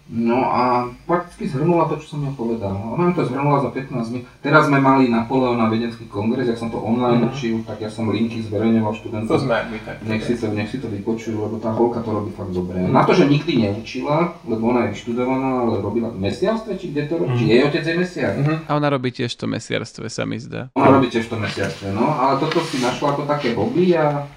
[0.08, 0.64] No a
[1.06, 2.74] prakticky zhrnula to, čo som ja povedal.
[2.74, 4.28] Ona mi to zhrnula za 15 minút.
[4.40, 7.30] Teraz sme mali Napoleona vedenský kongres, ja som to online Mhm.
[7.30, 9.38] učil, tak ja som linky zverejňoval To študentom.
[9.38, 9.96] sme ak my tak.
[10.02, 12.82] Nech si, to, nech si to vypočujú, lebo tá holka to robí fakt dobre.
[12.82, 17.02] Na to, že nikdy neučila, lebo ona je vyštudovaná, ale robila v mesiarstve, či kde
[17.06, 17.50] to robí, či Mhm.
[17.50, 18.32] jej otec je mesiar.
[18.36, 18.56] Mhm.
[18.66, 20.74] A ona robí tiež to mesiarstve, sa mi zdá.
[20.74, 24.28] Ona robí tiež to mesiace, no, ale toto si našla ako také hobby a,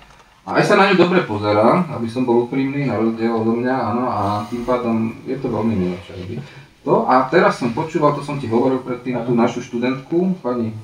[0.44, 3.74] a aj sa na ňu dobre pozerá, aby som bol úprimný, na rozdiel odo mňa,
[3.74, 6.36] áno, a tým pádom je to veľmi milé, robí.
[6.84, 10.76] To a teraz som počúval, to som ti hovoril predtým, tú našu študentku, pani,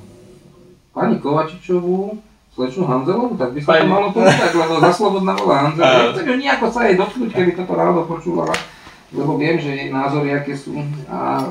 [0.96, 2.16] pani Kovačičovú,
[2.56, 5.68] slečnú Hanzelovú, tak by sa to malo povedať, lebo za slobodná bola.
[5.68, 6.00] Hanzelová.
[6.08, 8.56] Nechcem ju nejako sa jej dotknúť, keby toto ráno počúvala,
[9.11, 10.78] lebo viem, že názory aké sú
[11.11, 11.42] a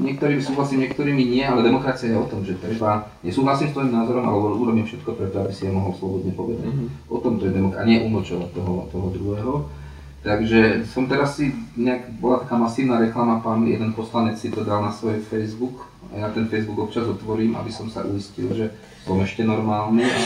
[0.00, 4.24] niektorí súhlasím, niektorými nie, ale demokracia je o tom, že treba, nesúhlasím s tvojim názorom,
[4.24, 6.72] ale urobím všetko preto, aby si je mohol slobodne povedať.
[6.72, 6.84] Mhm.
[7.12, 9.52] O tom to je demokracia, a nie umlčovať toho, toho druhého.
[10.22, 14.78] Takže som teraz si, nejak, bola taká masívna reklama, pán jeden poslanec si to dal
[14.78, 18.70] na svoj Facebook a ja ten Facebook občas otvorím, aby som sa uistil, že
[19.02, 20.20] som ešte normálny a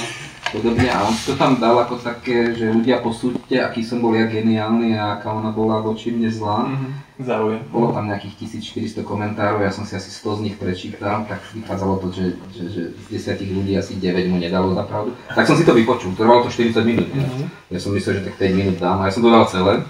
[0.56, 0.88] podobne.
[0.88, 4.96] A on to tam dal ako také, že ľudia posúďte, aký som bol ja geniálny
[4.96, 6.64] a aká ona bola voči mne zlá.
[6.72, 6.88] Mhm.
[7.16, 7.64] Záujem.
[7.72, 11.96] Bolo tam nejakých 1400 komentárov, ja som si asi 100 z nich prečítal, tak vychádzalo
[12.04, 15.16] to, že, že, že z 10 ľudí asi 9 mu nedalo za pravdu.
[15.32, 17.08] Tak som si to vypočul, trvalo to 40 minút.
[17.08, 17.72] Mhm.
[17.72, 19.80] Ja som myslel, že tak 5 minút dám a ja som to dal celé.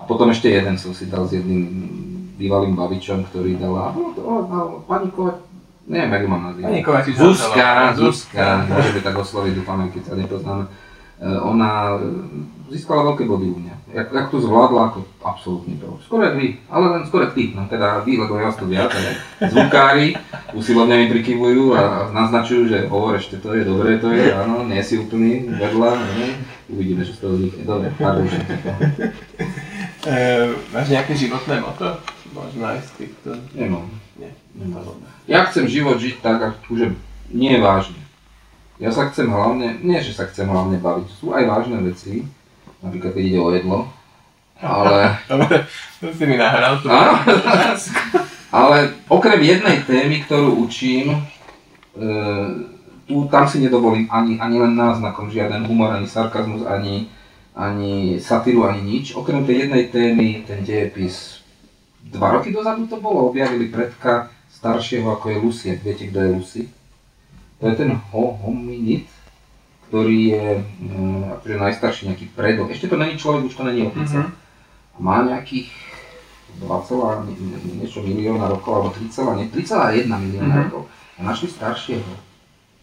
[0.00, 1.68] A potom ešte jeden som si dal s jedným
[2.40, 5.36] bývalým bavičom, ktorý dal a bolo to, o, no, pani Kovač,
[5.86, 6.68] neviem, ju mám nazývať.
[6.68, 7.14] Pani Kovačič.
[7.16, 8.46] Zuzka, Zuzka.
[8.68, 10.64] Môžeme tak osloviť, dúfame, keď sa nepoznáme.
[11.20, 13.76] Ona e, získala veľké body u mňa.
[13.92, 16.00] Jak, jak to zvládla, ako absolútne to.
[16.00, 18.64] Skoro jak vy, ale len skoro jak ty, no teda vy, lebo ja vás tu
[18.64, 19.10] viac, ale
[19.52, 20.16] zvukári
[20.56, 24.80] usilovne mi prikyvujú a naznačujú, že hovor ešte to je, dobré to je, áno, nie
[24.80, 26.28] si úplný vedľa, ne?
[26.70, 27.62] uvidíme, čo z toho vznikne.
[27.66, 28.26] Dobre, pardon.
[30.00, 32.00] E, máš nejaké životné moto?
[32.32, 33.36] Možno aj z týchto.
[33.52, 33.84] Nemám.
[34.16, 34.32] Nie.
[34.56, 34.96] Nemám.
[35.30, 36.90] Ja chcem život žiť tak, akože
[37.30, 38.02] nie je vážne.
[38.82, 42.26] Ja sa chcem hlavne, nie že sa chcem hlavne baviť, sú aj vážne veci,
[42.82, 43.78] napríklad keď ide o jedlo,
[44.58, 45.70] ale, Dobre,
[46.02, 46.90] to si mi nahral tu.
[46.90, 47.22] Áno.
[48.50, 51.18] ale okrem jednej témy, ktorú učím, e,
[53.06, 57.06] tu, tam si nedovolím ani, ani len náznakom žiaden humor, ani sarkazmus, ani,
[57.54, 59.14] ani satíru, ani nič.
[59.14, 61.38] Okrem tej jednej témy, ten dejepis,
[62.10, 64.28] dva roky dozadu to bolo, objavili predka
[64.60, 65.72] staršieho ako je Lucie.
[65.74, 66.60] Viete, kto je Lucy?
[67.58, 69.08] To je ten ho- hominid,
[69.88, 70.44] ktorý je
[70.78, 72.68] mm, akože najstarší nejaký predok.
[72.68, 74.20] Ešte to není človek, už to není opica.
[74.20, 74.30] Mhm.
[75.00, 75.72] Má nejakých
[76.60, 76.68] 2,
[77.24, 80.62] nie, nie, niečo milióna rokov, alebo 3, nie, 3,1 milióna Mhm.
[80.62, 80.82] rokov.
[81.16, 82.12] A našli staršieho.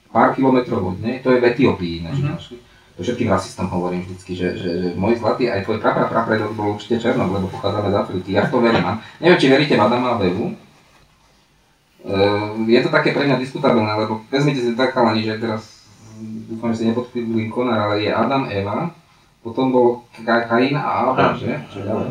[0.08, 2.30] Pár kilometrov od nej, to je v Etiópii ináč Mhm.
[2.32, 2.58] našli.
[2.92, 6.74] To všetkým rasistom hovorím vždycky, že, že, že môj zlatý, aj tvoj prapra prapredok bol
[6.74, 8.30] určite černok, lebo pochádzame z Afriky.
[8.32, 8.82] Ja v to verím.
[9.22, 10.50] Neviem, či veríte v Adama a Evu.
[10.50, 10.67] Uh,
[12.68, 15.84] je to také pre mňa diskutabilné, lebo vezmite si tak chalani, že teraz
[16.48, 18.92] dúfam, že si nepodpíli konár, ale je Adam, Eva,
[19.44, 19.88] potom bol
[20.24, 21.52] Ka- Kain a Abel, že?
[21.70, 22.10] Čo ďalej?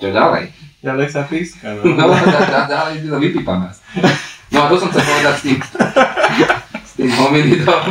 [0.00, 0.44] Čo ďalej?
[0.84, 1.96] Ďalej sa píska, no.
[1.96, 2.12] No,
[2.72, 3.72] ďalej si to vypípame.
[4.52, 5.58] No a to som chcel povedať s tým,
[6.84, 7.82] s tým hominidom,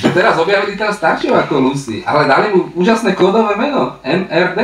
[0.00, 4.60] že teraz objavili tam staršieho ako Lucy, ale dali mu úžasné kódové meno, MRD.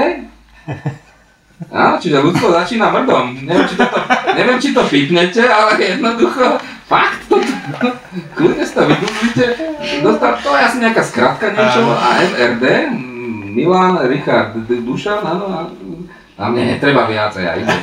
[1.71, 3.47] Áno, čiže ľudstvo začína mrdom.
[3.47, 3.99] Neviem, či, toto,
[4.35, 7.53] neviem, či to pipnete, ale jednoducho, fakt toto,
[8.37, 9.47] kľudne si to vygooglite.
[10.05, 11.97] To je asi nejaká skratka niečo Áno.
[11.97, 15.61] a MRD, mm, Milan, Richard, Dušan, áno, a
[16.35, 17.83] a mne netreba viac a ja idem.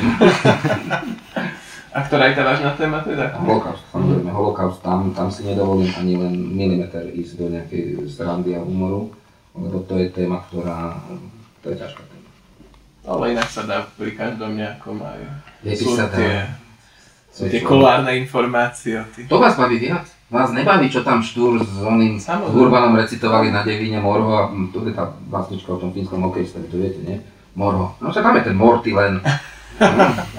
[1.92, 3.36] A ktorá je tá vážna téma teda?
[3.36, 8.64] Holokaust, samozrejme, holokaust, tam, tam si nedovolím ani len milimeter ísť do nejakej srandy a
[8.64, 9.12] humoru,
[9.56, 10.96] lebo to je téma, ktorá,
[11.60, 12.11] to je ťažká.
[13.02, 15.20] Ale inak sa dá pri každom nejakom aj...
[15.66, 16.14] Viete, Sú sa dá.
[16.14, 16.32] tie,
[17.34, 19.26] sú tie kolárne informácie o tých.
[19.26, 20.06] To vás baví viac?
[20.32, 22.56] Vás nebaví, čo tam Štúr s oným Samozrejme.
[22.56, 26.78] Urbanom recitovali na Devíne Morho a to je tá básnička o tom fínskom hokejista, to
[26.80, 27.20] viete, nie?
[27.52, 27.92] Morho.
[28.00, 29.18] No však tam je ten Morty len.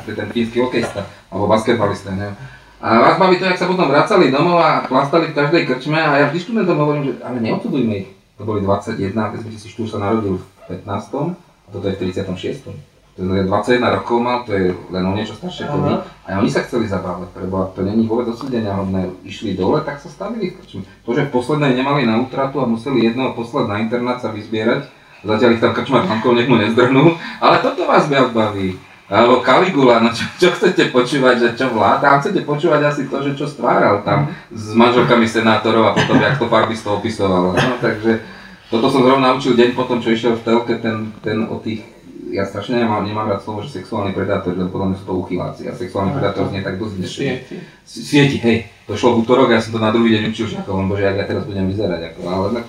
[0.04, 2.38] To je ten fínsky hokejista, alebo basketbalista, neviem.
[2.80, 6.20] A vás baví to, jak sa potom vracali domov a chlastali v každej krčme a
[6.20, 8.10] ja vždy študentom hovorím, že ale neodsudujme ich.
[8.40, 10.46] To boli 21, keď si Štúr sa narodil v
[10.80, 11.53] 15.
[11.74, 12.70] toto je v 36.
[13.14, 15.94] to je 21 rokov mal, to je len o niečo staršie ako my.
[16.26, 19.10] A oni sa chceli zabávať, lebo to není vôbec osúdenia hodné.
[19.22, 20.58] Išli dole, tak sa stavili.
[21.06, 24.90] To, že v poslednej nemali na útratu a museli jedného poslať na internát sa vyzbierať,
[25.26, 28.78] zatiaľ ich tam krčmar tankov nech mu nezdrhnú, ale toto vás baví.
[29.14, 32.18] Alebo Kaligula, no čo, čo chcete počúvať, že čo vláda?
[32.18, 36.40] A chcete počúvať asi to, že čo stváral tam s manželkami senátorov a potom, jak
[36.42, 37.54] to farbisto opisoval.
[37.54, 38.26] No, takže
[38.74, 41.86] toto som zrovna naučil deň potom, čo išiel v telke ten, ten o tých
[42.34, 45.70] ja strašne nemám, nemám rád slovo, že sexuálny predátor, lebo podľa mňa sú to uchyláci
[45.70, 47.22] a sexuálny predátor znie tak dosť dnešne.
[47.22, 47.56] Sieti.
[47.86, 48.58] Sieti, hej,
[48.90, 51.22] to šlo v útorok ja som to na druhý deň učil, že ako, bože, jak
[51.22, 52.66] ja teraz budem vyzerať, ako, ale tak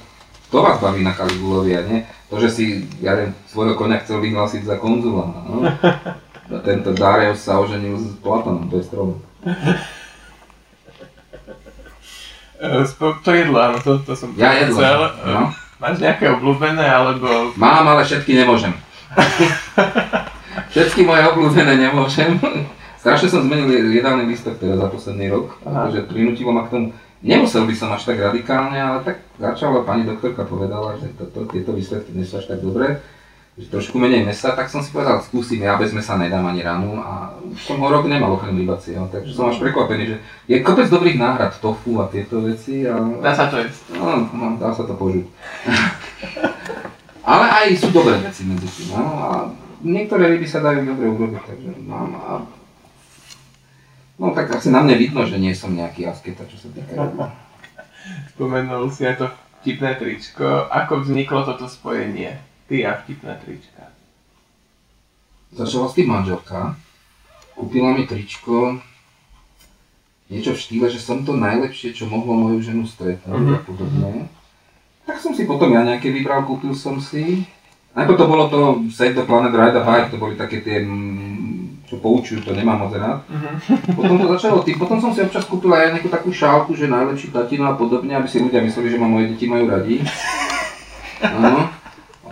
[0.52, 2.64] to vás baví na Kaligulovi a nie to, že si,
[3.00, 5.64] ja neviem, svojho konia chcel vyhlásiť za konzula, no.
[6.44, 9.16] A tento Darius sa oženil s Platonom, to je strom.
[12.64, 15.00] To jedlo, áno, to, to som Ja jedlo, chcel.
[15.28, 15.52] No.
[15.84, 17.52] Máš nejaké obľúbené, alebo...
[17.60, 18.72] Mám, ale všetky nemôžem.
[20.72, 22.40] Všetky moje obľúbené nemôžem.
[22.96, 25.92] Strašne som zmenil jedálny lístok teda za posledný rok, Aha.
[25.92, 26.86] pretože prinútilo ma k tomu.
[27.20, 31.76] Nemusel by som až tak radikálne, ale tak začala pani doktorka povedala, že toto, tieto
[31.76, 33.04] výsledky nie sú až tak dobré,
[33.54, 36.98] že trošku menej mesa, tak som si povedal, skúsim, ja bez mesa nedám ani ránu
[36.98, 40.16] a už som ho rok nemal okrem rybacieho, takže som až prekvapený, že
[40.50, 43.94] je kopec dobrých náhrad tofu a tieto veci a Dá sa to jesť.
[43.94, 45.24] No, no, dá sa to požiť.
[47.24, 48.92] Ale aj sú dobré veci medzi tým.
[48.92, 49.28] No, a
[49.80, 52.32] niektoré ryby sa dajú dobre urobiť, takže mám a...
[54.14, 57.24] No tak asi na mne vidno, že nie som nejaký asketa, čo sa týka ryby.
[58.30, 59.26] Spomenul si aj to
[59.58, 60.44] vtipné tričko.
[60.68, 62.36] Ako vzniklo toto spojenie?
[62.64, 63.88] Ty a vtipné trička.
[65.50, 66.74] Začala s tým manželka,
[67.54, 68.82] kúpila mi tričko,
[70.26, 73.54] niečo v štýle, že som to najlepšie, čo mohlo moju ženu stretnúť Mhm.
[73.54, 74.10] a podobne.
[75.04, 77.44] Tak som si potom ja nejaké vybral, kúpil som si.
[77.94, 81.86] Najprv to bolo to Save the Planet Ride a Bike, to boli také tie, mm,
[81.86, 83.22] čo poučujú, to nemám moc rád.
[83.94, 87.30] Potom to začalo tým, potom som si občas kúpil aj nejakú takú šálku, že najlepší
[87.30, 90.02] tatino a podobne, aby si ľudia mysleli, že ma moje deti majú radi.
[91.22, 91.83] Áno.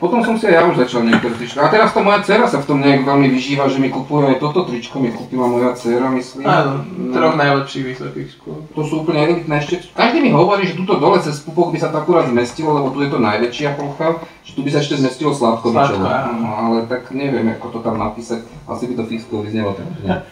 [0.02, 1.62] Potom som si aj ja už začal niektoré trička.
[1.62, 4.42] A teraz tá moja dcera sa v tom nejak veľmi vyžíva, že mi kupuje aj
[4.42, 6.42] toto tričko, mi kúpila moja dcera, myslím.
[6.42, 7.14] Áno, No.
[7.14, 8.66] troch najlepších vysokých škôl.
[8.72, 9.86] To sú úplne elitné ešte.
[9.92, 12.98] Každý mi hovorí, že tuto dole cez pupok by sa to akurát zmestilo, lebo tu
[12.98, 14.08] je to najväčšia plocha,
[14.42, 16.02] že tu by sa ešte zmestilo Slávkovičovo.
[16.02, 16.32] Sladko, áno.
[16.34, 18.42] No, ale tak neviem, ako to tam napísať.
[18.64, 19.86] Asi by to fixko vyznelo tak.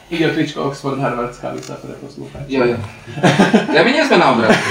[0.08, 2.50] Ide o tričko Oxford Harvard Skalica pre poslucháčov.
[2.50, 2.78] Ja, ja.
[3.70, 4.68] Ja my nie sme na obrázku.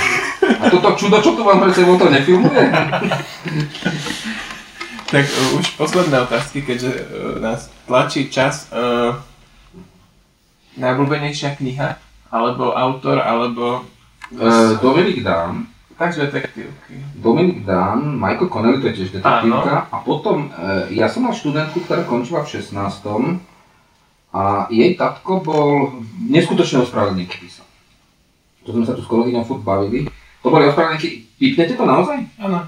[0.59, 2.63] A toto čudo, čo tu mám pred sebou, to nefilmuje?
[5.09, 8.69] Tak uh, už posledné otázky, keďže uh, nás tlačí čas.
[8.69, 9.17] Uh,
[10.77, 11.97] najobľúbenejšia kniha?
[12.29, 13.89] Alebo autor, alebo...
[14.29, 15.65] Uh, Dominik Dám,
[15.99, 16.95] Takže detektívky.
[17.19, 19.91] Dominik Dám, Michael Connelly, to je tiež detektívka.
[19.91, 22.71] A potom, uh, ja som mal študentku, ktorá končila v 16.
[24.29, 25.99] A jej tatko bol
[26.29, 27.67] neskutočne ospravedlník písal.
[28.63, 30.07] To sme sa tu s kolegyňou furt bavili.
[30.45, 32.21] To boli ospravedlníky, pípnete to naozaj?
[32.39, 32.63] Áno.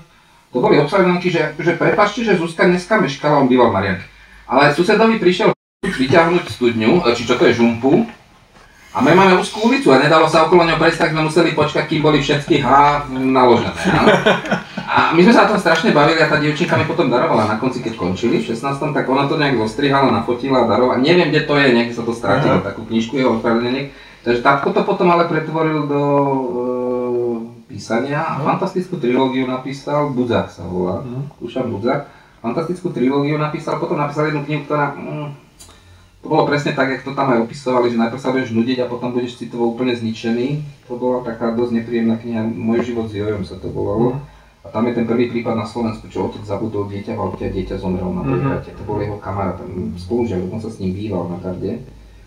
[0.52, 4.06] To boli ospravedlníky, že, že prepačte, že Zuzka dneska meškala, on býval v Marianke.
[4.52, 5.56] Ale susedovi prišiel
[6.04, 8.04] vyťahnuť studňu, či čo to je žumpu.
[8.92, 11.88] A my máme úzkú ulicu a nedalo sa okolo ňou prejsť, tak sme museli počkať,
[11.88, 13.72] kým boli všetky H naložené.
[13.88, 14.12] áno.
[14.92, 17.56] A my sme sa na tom strašne bavili a tá dievčinka mi potom darovala na
[17.56, 18.92] konci, keď končili v 16.
[18.92, 21.00] tak ona to nejak zostrihala, nafotila a darovala.
[21.00, 23.96] Neviem, kde to je, niekde sa to strátilo, takú knižku jeho ospravedlneniek.
[24.28, 26.56] Takže tatko to potom ale pretvoril do e,
[27.72, 28.46] písania a No.
[28.46, 31.00] fantastickú trilógiu napísal, Budzák sa volá.
[31.00, 31.40] Mhm.
[31.40, 32.02] Dušan Budzák.
[32.42, 34.92] Fantastickú trilógiu napísal, potom napísal jednu knihu, ktorá...
[34.92, 35.30] Mm,
[36.22, 38.86] to bolo presne tak, jak to tam aj opisovali, že najprv sa budeš nudiť a
[38.86, 40.62] potom budeš citovo úplne zničený.
[40.86, 44.22] To bola taká dosť nepríjemná kniha, Môj život s Jojom sa to volalo.
[44.62, 47.50] A tam je ten prvý prípad na Slovensku, čo otec zabudol dieťa v aute a
[47.50, 48.30] dieťa zomrelo na Mhm.
[48.30, 48.70] priehrate.
[48.72, 49.58] To bol jeho kamarát,
[49.98, 51.82] spolužiak, on sa s ním býval na garde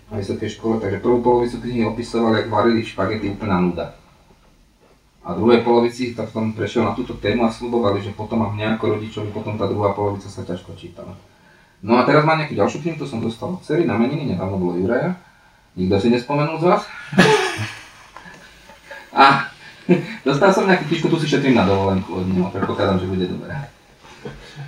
[0.05, 3.95] na vysokej škole, takže prvú polovicu knihy opisoval, jak varili špagety úplná nuda.
[5.25, 8.77] A druhej polovici tak tam prešiel na túto tému a slubovali, že potom a mňa
[8.77, 11.17] ako rodičovi potom tá druhá polovica sa ťažko čítala.
[11.81, 14.61] No a teraz mám nejakú ďalšiu knihu, to som dostal od cery na meniny, nedávno
[14.61, 15.17] bolo Juraja.
[15.77, 16.83] Nikto si nespomenul z vás?
[19.15, 19.47] A
[20.29, 23.53] dostal som nejakú knižku, tu si šetrím na dovolenku od neho, predpokladám, že bude dobré.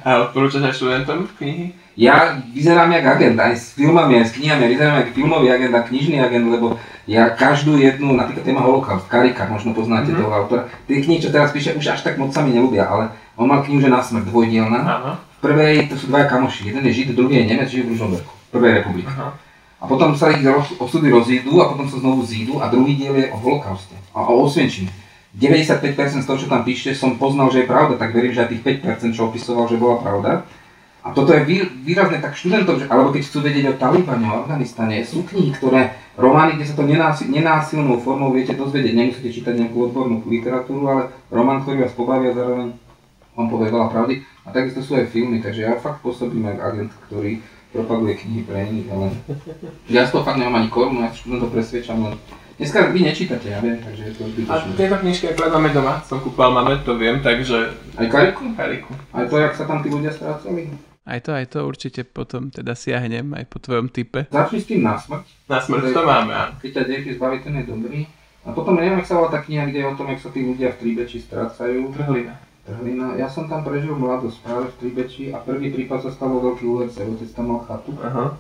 [0.05, 1.73] A odporúčaš aj študentom knihy?
[1.97, 5.73] Ja vyzerám jak agent, aj s filmami, aj s knihami, ja vyzerám jak filmový agent
[5.73, 6.77] a knižný agent, lebo
[7.09, 10.19] ja každú jednu, napríklad téma holokaust, Karika, možno poznáte Mhm.
[10.21, 13.17] toho autora, tie knihy, čo teraz píše, už až tak moc sa mi nelúbia, ale
[13.41, 14.81] on mal knihu, že na smrť dvojdielna.
[14.81, 15.11] Áno.
[15.17, 18.33] V prvej, to sú dvaja kamoši, jeden je Žid, druhý je Nemec, žije v Ružomberku,
[18.33, 19.09] v prvej republike.
[19.09, 19.33] Aha.
[19.77, 20.41] A potom sa ich
[20.81, 24.45] osudy rozídu a potom sa znovu zídu a druhý diel je o holokauste a o
[24.45, 24.89] Osvienčime.
[25.37, 28.57] 95% z toho, čo tam píšte, som poznal, že je pravda, tak verím, že aj
[28.57, 30.49] tých 5%, čo opisoval, že bola pravda.
[31.07, 34.43] A toto je vý, výrazné tak študentom, že, alebo keď chcú vedieť o Talibane, o
[34.43, 39.55] Afganistane, sú knihy, ktoré, romány, kde sa to nenásil, nenásilnou formou viete dozvedieť, nemusíte čítať
[39.55, 42.75] nejakú odbornú literatúru, ale román, ktorý vás pobaví a zároveň
[43.39, 44.15] vám povie veľa pravdy.
[44.43, 47.33] A takisto sú aj filmy, takže ja fakt pôsobím ako agent, ktorý
[47.71, 49.07] propaguje knihy pre iných, ale
[49.87, 52.19] ja z toho fakt nemám ani korunu, ja študentov presvedčam, len
[52.57, 54.81] Dneska vy nečítate, ja viem, takže je to A zbytočné.
[54.81, 57.69] tieto knižky akorát máme doma, som kúpal máme, to viem, takže...
[58.01, 58.49] Aj Kariku?
[58.57, 58.97] Kariku.
[59.13, 60.73] Aj to, jak sa tam tí ľudia strácali?
[61.07, 64.27] Aj to, aj to určite potom teda siahnem aj po tvojom type.
[64.27, 65.27] Začni s tým na smrť.
[65.47, 66.53] Na smrť to máme, áno.
[66.59, 68.11] Keď ťa dejepis baví, ten je dobrý.
[68.43, 70.43] A potom neviem, jak sa volá tá kniha, kde je o tom, jak sa tí
[70.43, 71.95] ľudia v Tribeči strácajú.
[71.95, 72.35] Trhlina.
[72.67, 73.07] Trhlina.
[73.15, 76.67] Ja som tam prežil mladosť práve v Tribeči a prvý prípad sa stal vo Veľký
[76.67, 77.95] Uherce, otec tam mal chatu.
[78.03, 78.35] Aha.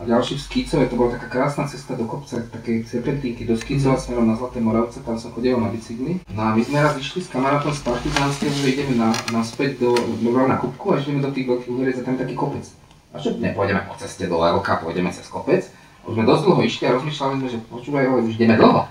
[0.00, 4.24] A ďalší v to bola taká krásna cesta do kopca, také serpentínky do Skicova smerom
[4.24, 6.24] na Zlaté Moravce, tam som chodil na bicykli.
[6.32, 9.92] No a my sme raz išli s kamarátom z Partizánskeho, že ideme na, naspäť do,
[10.24, 12.64] do, na Kupku a ideme do tých veľkých úhoriec a tam je taký kopec.
[13.12, 15.68] A že nepôjdeme po ceste do Lelka, pôjdeme cez kopec.
[16.08, 18.88] Už sme dosť dlho išli a rozmýšľali sme, že počúvaj, ale už ideme dlho.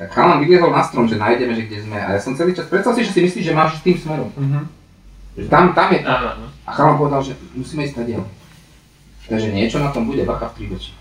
[0.00, 2.00] Tak chalan vyliezol na strom, že nájdeme, že kde sme.
[2.00, 4.32] A ja som celý čas, predstav si, že si myslíš, že máš tým smerom.
[4.32, 4.64] Mhm.
[5.36, 6.48] Že tam, tam je áno.
[6.64, 8.37] a chalan povedal, že musíme ísť tady.
[9.28, 10.96] Takže niečo na tom bude, bacha v Tribeči.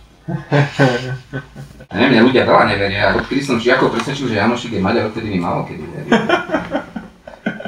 [1.87, 5.31] A neviem, mne ľudia veľa neveria, odkedy som žiakov presvedčil, že Janošik je Maďar, odtedy
[5.31, 6.11] mi málo kedy verí.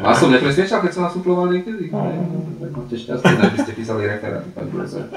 [0.03, 1.87] Vás som nepresvedčal, keď som vás uploval niekedy?
[1.91, 4.03] Tak máte šťastie, že by ste písali
[4.51, 5.07] pán profesor.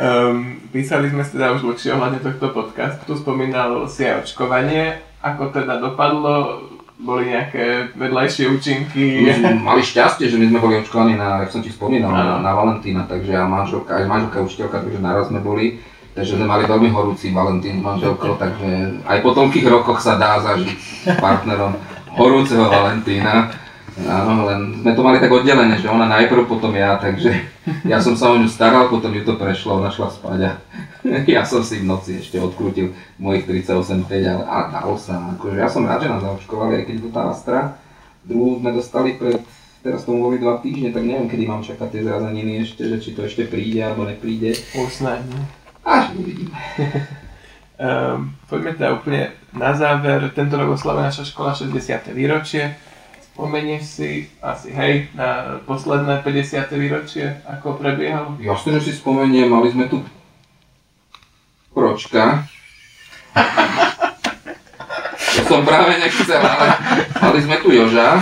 [0.00, 5.80] Um, písali sme teda už dlhšie ohľadne tohto podcastu, spomínal si aj očkovanie, ako teda
[5.84, 6.64] dopadlo,
[6.98, 9.30] boli nejaké vedľajšie účinky.
[9.38, 12.52] Sme mali šťastie, že my sme boli očkovaní na, jak som ti spomínal, na, na
[12.58, 15.78] Valentína, takže ja manželka, aj manželka učiteľka, takže naraz sme boli.
[16.18, 20.42] Takže sme mali veľmi horúci Valentín s manželkou, takže aj po toľkých rokoch sa dá
[20.42, 21.78] zažiť s partnerom
[22.18, 23.54] horúceho Valentína.
[24.02, 27.34] Áno, len sme to mali tak oddelené, že ona najprv, potom ja, takže
[27.86, 30.52] ja som sa o ňu staral, potom ju to prešlo, ona šla spať a
[31.34, 35.68] ja som si v noci ešte odkrútil mojich 38,5, ale, ale dalo sa, akože ja
[35.70, 37.60] som rád, že nás zaočkovali, aj keď to tá Astra.
[38.26, 39.40] Druhú sme dostali pred,
[39.80, 43.10] teraz tomu boli dva týždne, tak neviem, kedy mám čakať tie zrazaniny ešte, že či
[43.14, 44.58] to ešte príde alebo nepríde.
[44.74, 45.40] Už snáď, ne?
[45.86, 46.52] Až uvidíme.
[47.78, 49.22] Um, poďme teda úplne
[49.54, 50.28] na záver.
[50.36, 52.12] Tento rok oslavuje naša škola 60.
[52.12, 52.76] výročie.
[53.32, 54.10] Spomenieš si
[54.42, 56.74] asi, hej, na posledné 50.
[56.74, 58.34] výročie, ako prebiehalo?
[58.42, 60.02] Jasne, že si spomeniem, mali sme tu
[61.88, 62.44] pročka.
[65.38, 66.66] To som práve nechcel, ale
[67.22, 68.20] mali sme tu Joža,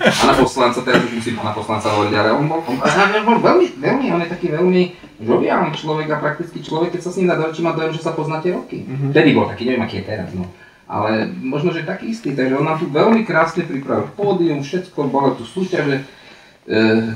[0.00, 3.76] pána poslanca, teraz už musím pána poslanca hovoriť, ale on bol, on, on bol veľmi,
[3.76, 4.82] veľmi, on je taký veľmi
[5.20, 8.48] žoviálny človek a prakticky človek, keď sa s ním dá má dojem, že sa poznáte
[8.54, 8.86] roky.
[8.86, 9.12] Mhm.
[9.12, 10.46] Vtedy bol taký, neviem aký je teraz, no.
[10.88, 15.36] Ale možno, že taký istý, takže on nám tu veľmi krásne pripravil pódium, všetko, bolo
[15.36, 16.06] tu súťaže,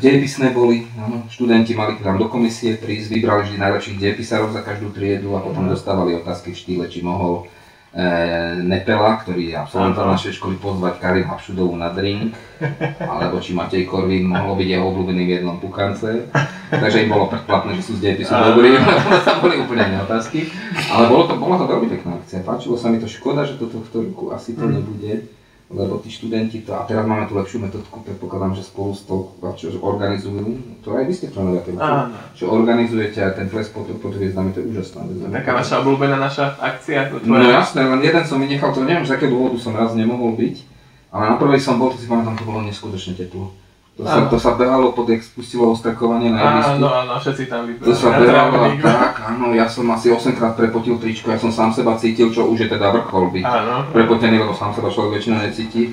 [0.01, 4.89] dejepisné boli, áno, študenti mali tam do komisie prísť, vybrali vždy najlepších dejepisárov za každú
[4.91, 7.45] triedu a potom dostávali otázky v štýle, či mohol
[7.93, 12.33] e, Nepela, ktorý je absolventom našej školy, pozvať Karin Hapšudovú na drink,
[12.97, 16.33] alebo či Matej Korvin mohol byť jeho obľúbeným jedlom pukance.
[16.73, 18.81] Takže im bolo predplatné, že sú z dejepisu dobrí,
[19.29, 20.49] tam boli úplne iné otázky.
[20.89, 23.69] Ale bolo to, bola to veľmi pekná akcia, páčilo sa mi to, škoda, že to
[23.69, 24.81] tohto roku asi to Mm.
[24.81, 25.13] nebude,
[25.73, 29.33] lebo tí študenti to, a teraz máme tu lepšiu metodku, predpokladám, že spolu s tou,
[29.57, 31.75] čo organizujú, to aj vy ste členovia tej
[32.37, 35.17] že organizujete aj ten ples pod, pod hviezdami, to je úžasná vec.
[35.33, 37.65] Taká vaša obľúbená naša akcia, to No tvoja.
[37.65, 40.57] jasné, len jeden som vynechal, to neviem, z akého dôvodu som raz nemohol byť,
[41.13, 43.57] ale na prvej som bol, to si pamätám, to bolo neskutočne teplo.
[43.93, 46.81] To sa, to sa behalo pod, jak spustilo ostrakovanie na ihrisku.
[46.81, 50.57] Áno, áno, všetci tam To sa behalo a tak, áno, ja som asi 8 krát
[50.57, 53.93] prepotil tričko, ja som sám seba cítil, čo už je teda vrchol byť Áno.
[53.93, 55.93] prepotený, lebo sám seba človek väčšinou necíti.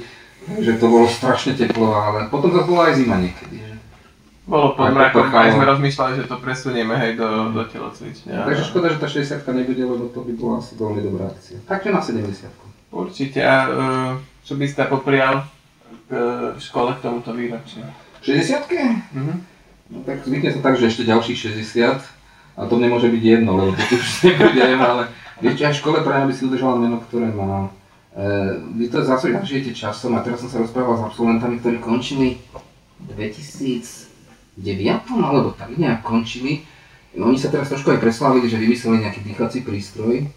[0.49, 3.67] Takže to bolo strašne teplo, ale potom to bola aj zima niekedy.
[4.49, 8.33] Bolo pod mrakom, aj sme rozmýšľali, že to presunieme hej do, do telocvične.
[8.33, 11.61] Takže škoda, že tá 60 nebude, lebo to by bola asi veľmi dobrá akcia.
[11.69, 12.49] Takže na 70
[12.89, 13.45] Určite.
[13.45, 13.71] A e,
[14.41, 15.45] čo by ste poprial
[16.09, 17.85] e, škole k tomuto výročiu?
[18.21, 18.67] 60
[19.15, 19.33] Mhm.
[19.89, 21.97] No tak zvykne sa tak, že ešte ďalších 60,
[22.59, 25.09] a to nemôže byť jedno, lebo to už nebudem, ale
[25.41, 27.73] viete, aj v škole prajem, aby si udržala meno, ktoré má.
[28.13, 28.29] E,
[28.77, 32.37] vy to zase žijete časom a teraz som sa rozprával s absolventami, ktorí končili
[33.01, 34.61] v 2009
[35.09, 36.67] alebo tak nejak končili.
[37.17, 40.29] Oni sa teraz trošku aj preslávili, že vymysleli nejaký dýchací prístroj.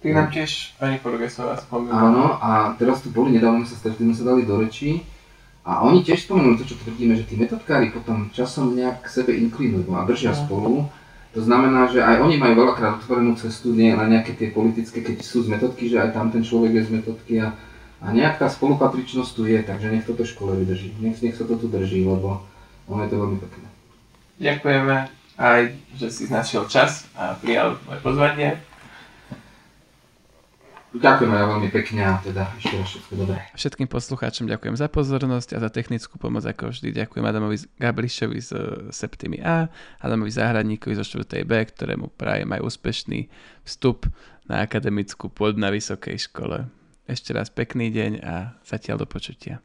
[0.00, 2.08] Ty nám tiež pani Porgesová spomínala.
[2.08, 5.04] Áno, a teraz tu boli, nedávno sa stretli, sme sa dali do rečí.
[5.60, 9.36] A oni tiež spomenuli to, čo tvrdíme, že tí metodkári potom časom nejak k sebe
[9.36, 10.40] inklinujú a držia No.
[10.40, 10.72] spolu.
[11.36, 15.20] To znamená, že aj oni majú veľakrát otvorenú cestu nie na nejaké tie politické, keď
[15.20, 17.54] sú z metodky, že aj tam ten človek je z metodky a,
[18.00, 20.96] a nejak tá spolupatričnosť tu je, takže nech toto škole vydrží.
[20.98, 22.40] Nech, nech sa to tu drží, lebo
[22.88, 23.68] ono je to veľmi pekné.
[24.40, 24.96] Ďakujeme
[25.36, 25.60] aj,
[25.94, 28.48] že si našiel čas a prijal moje pozvanie.
[30.90, 33.38] Ďakujem aj veľmi pekne a teda ešte raz všetko dobré.
[33.54, 36.90] Všetkým poslucháčom ďakujem za pozornosť a za technickú pomoc ako vždy.
[36.90, 38.50] Ďakujem Adamovi Gabrišovi z
[38.90, 39.70] Septimy A,
[40.02, 41.46] Adamovi Záhradníkovi zo 4.
[41.46, 43.30] B, ktorému prajem aj úspešný
[43.62, 44.10] vstup
[44.50, 46.66] na akademickú pôdu na vysokej škole.
[47.06, 49.62] Ešte raz pekný deň a zatiaľ do počutia.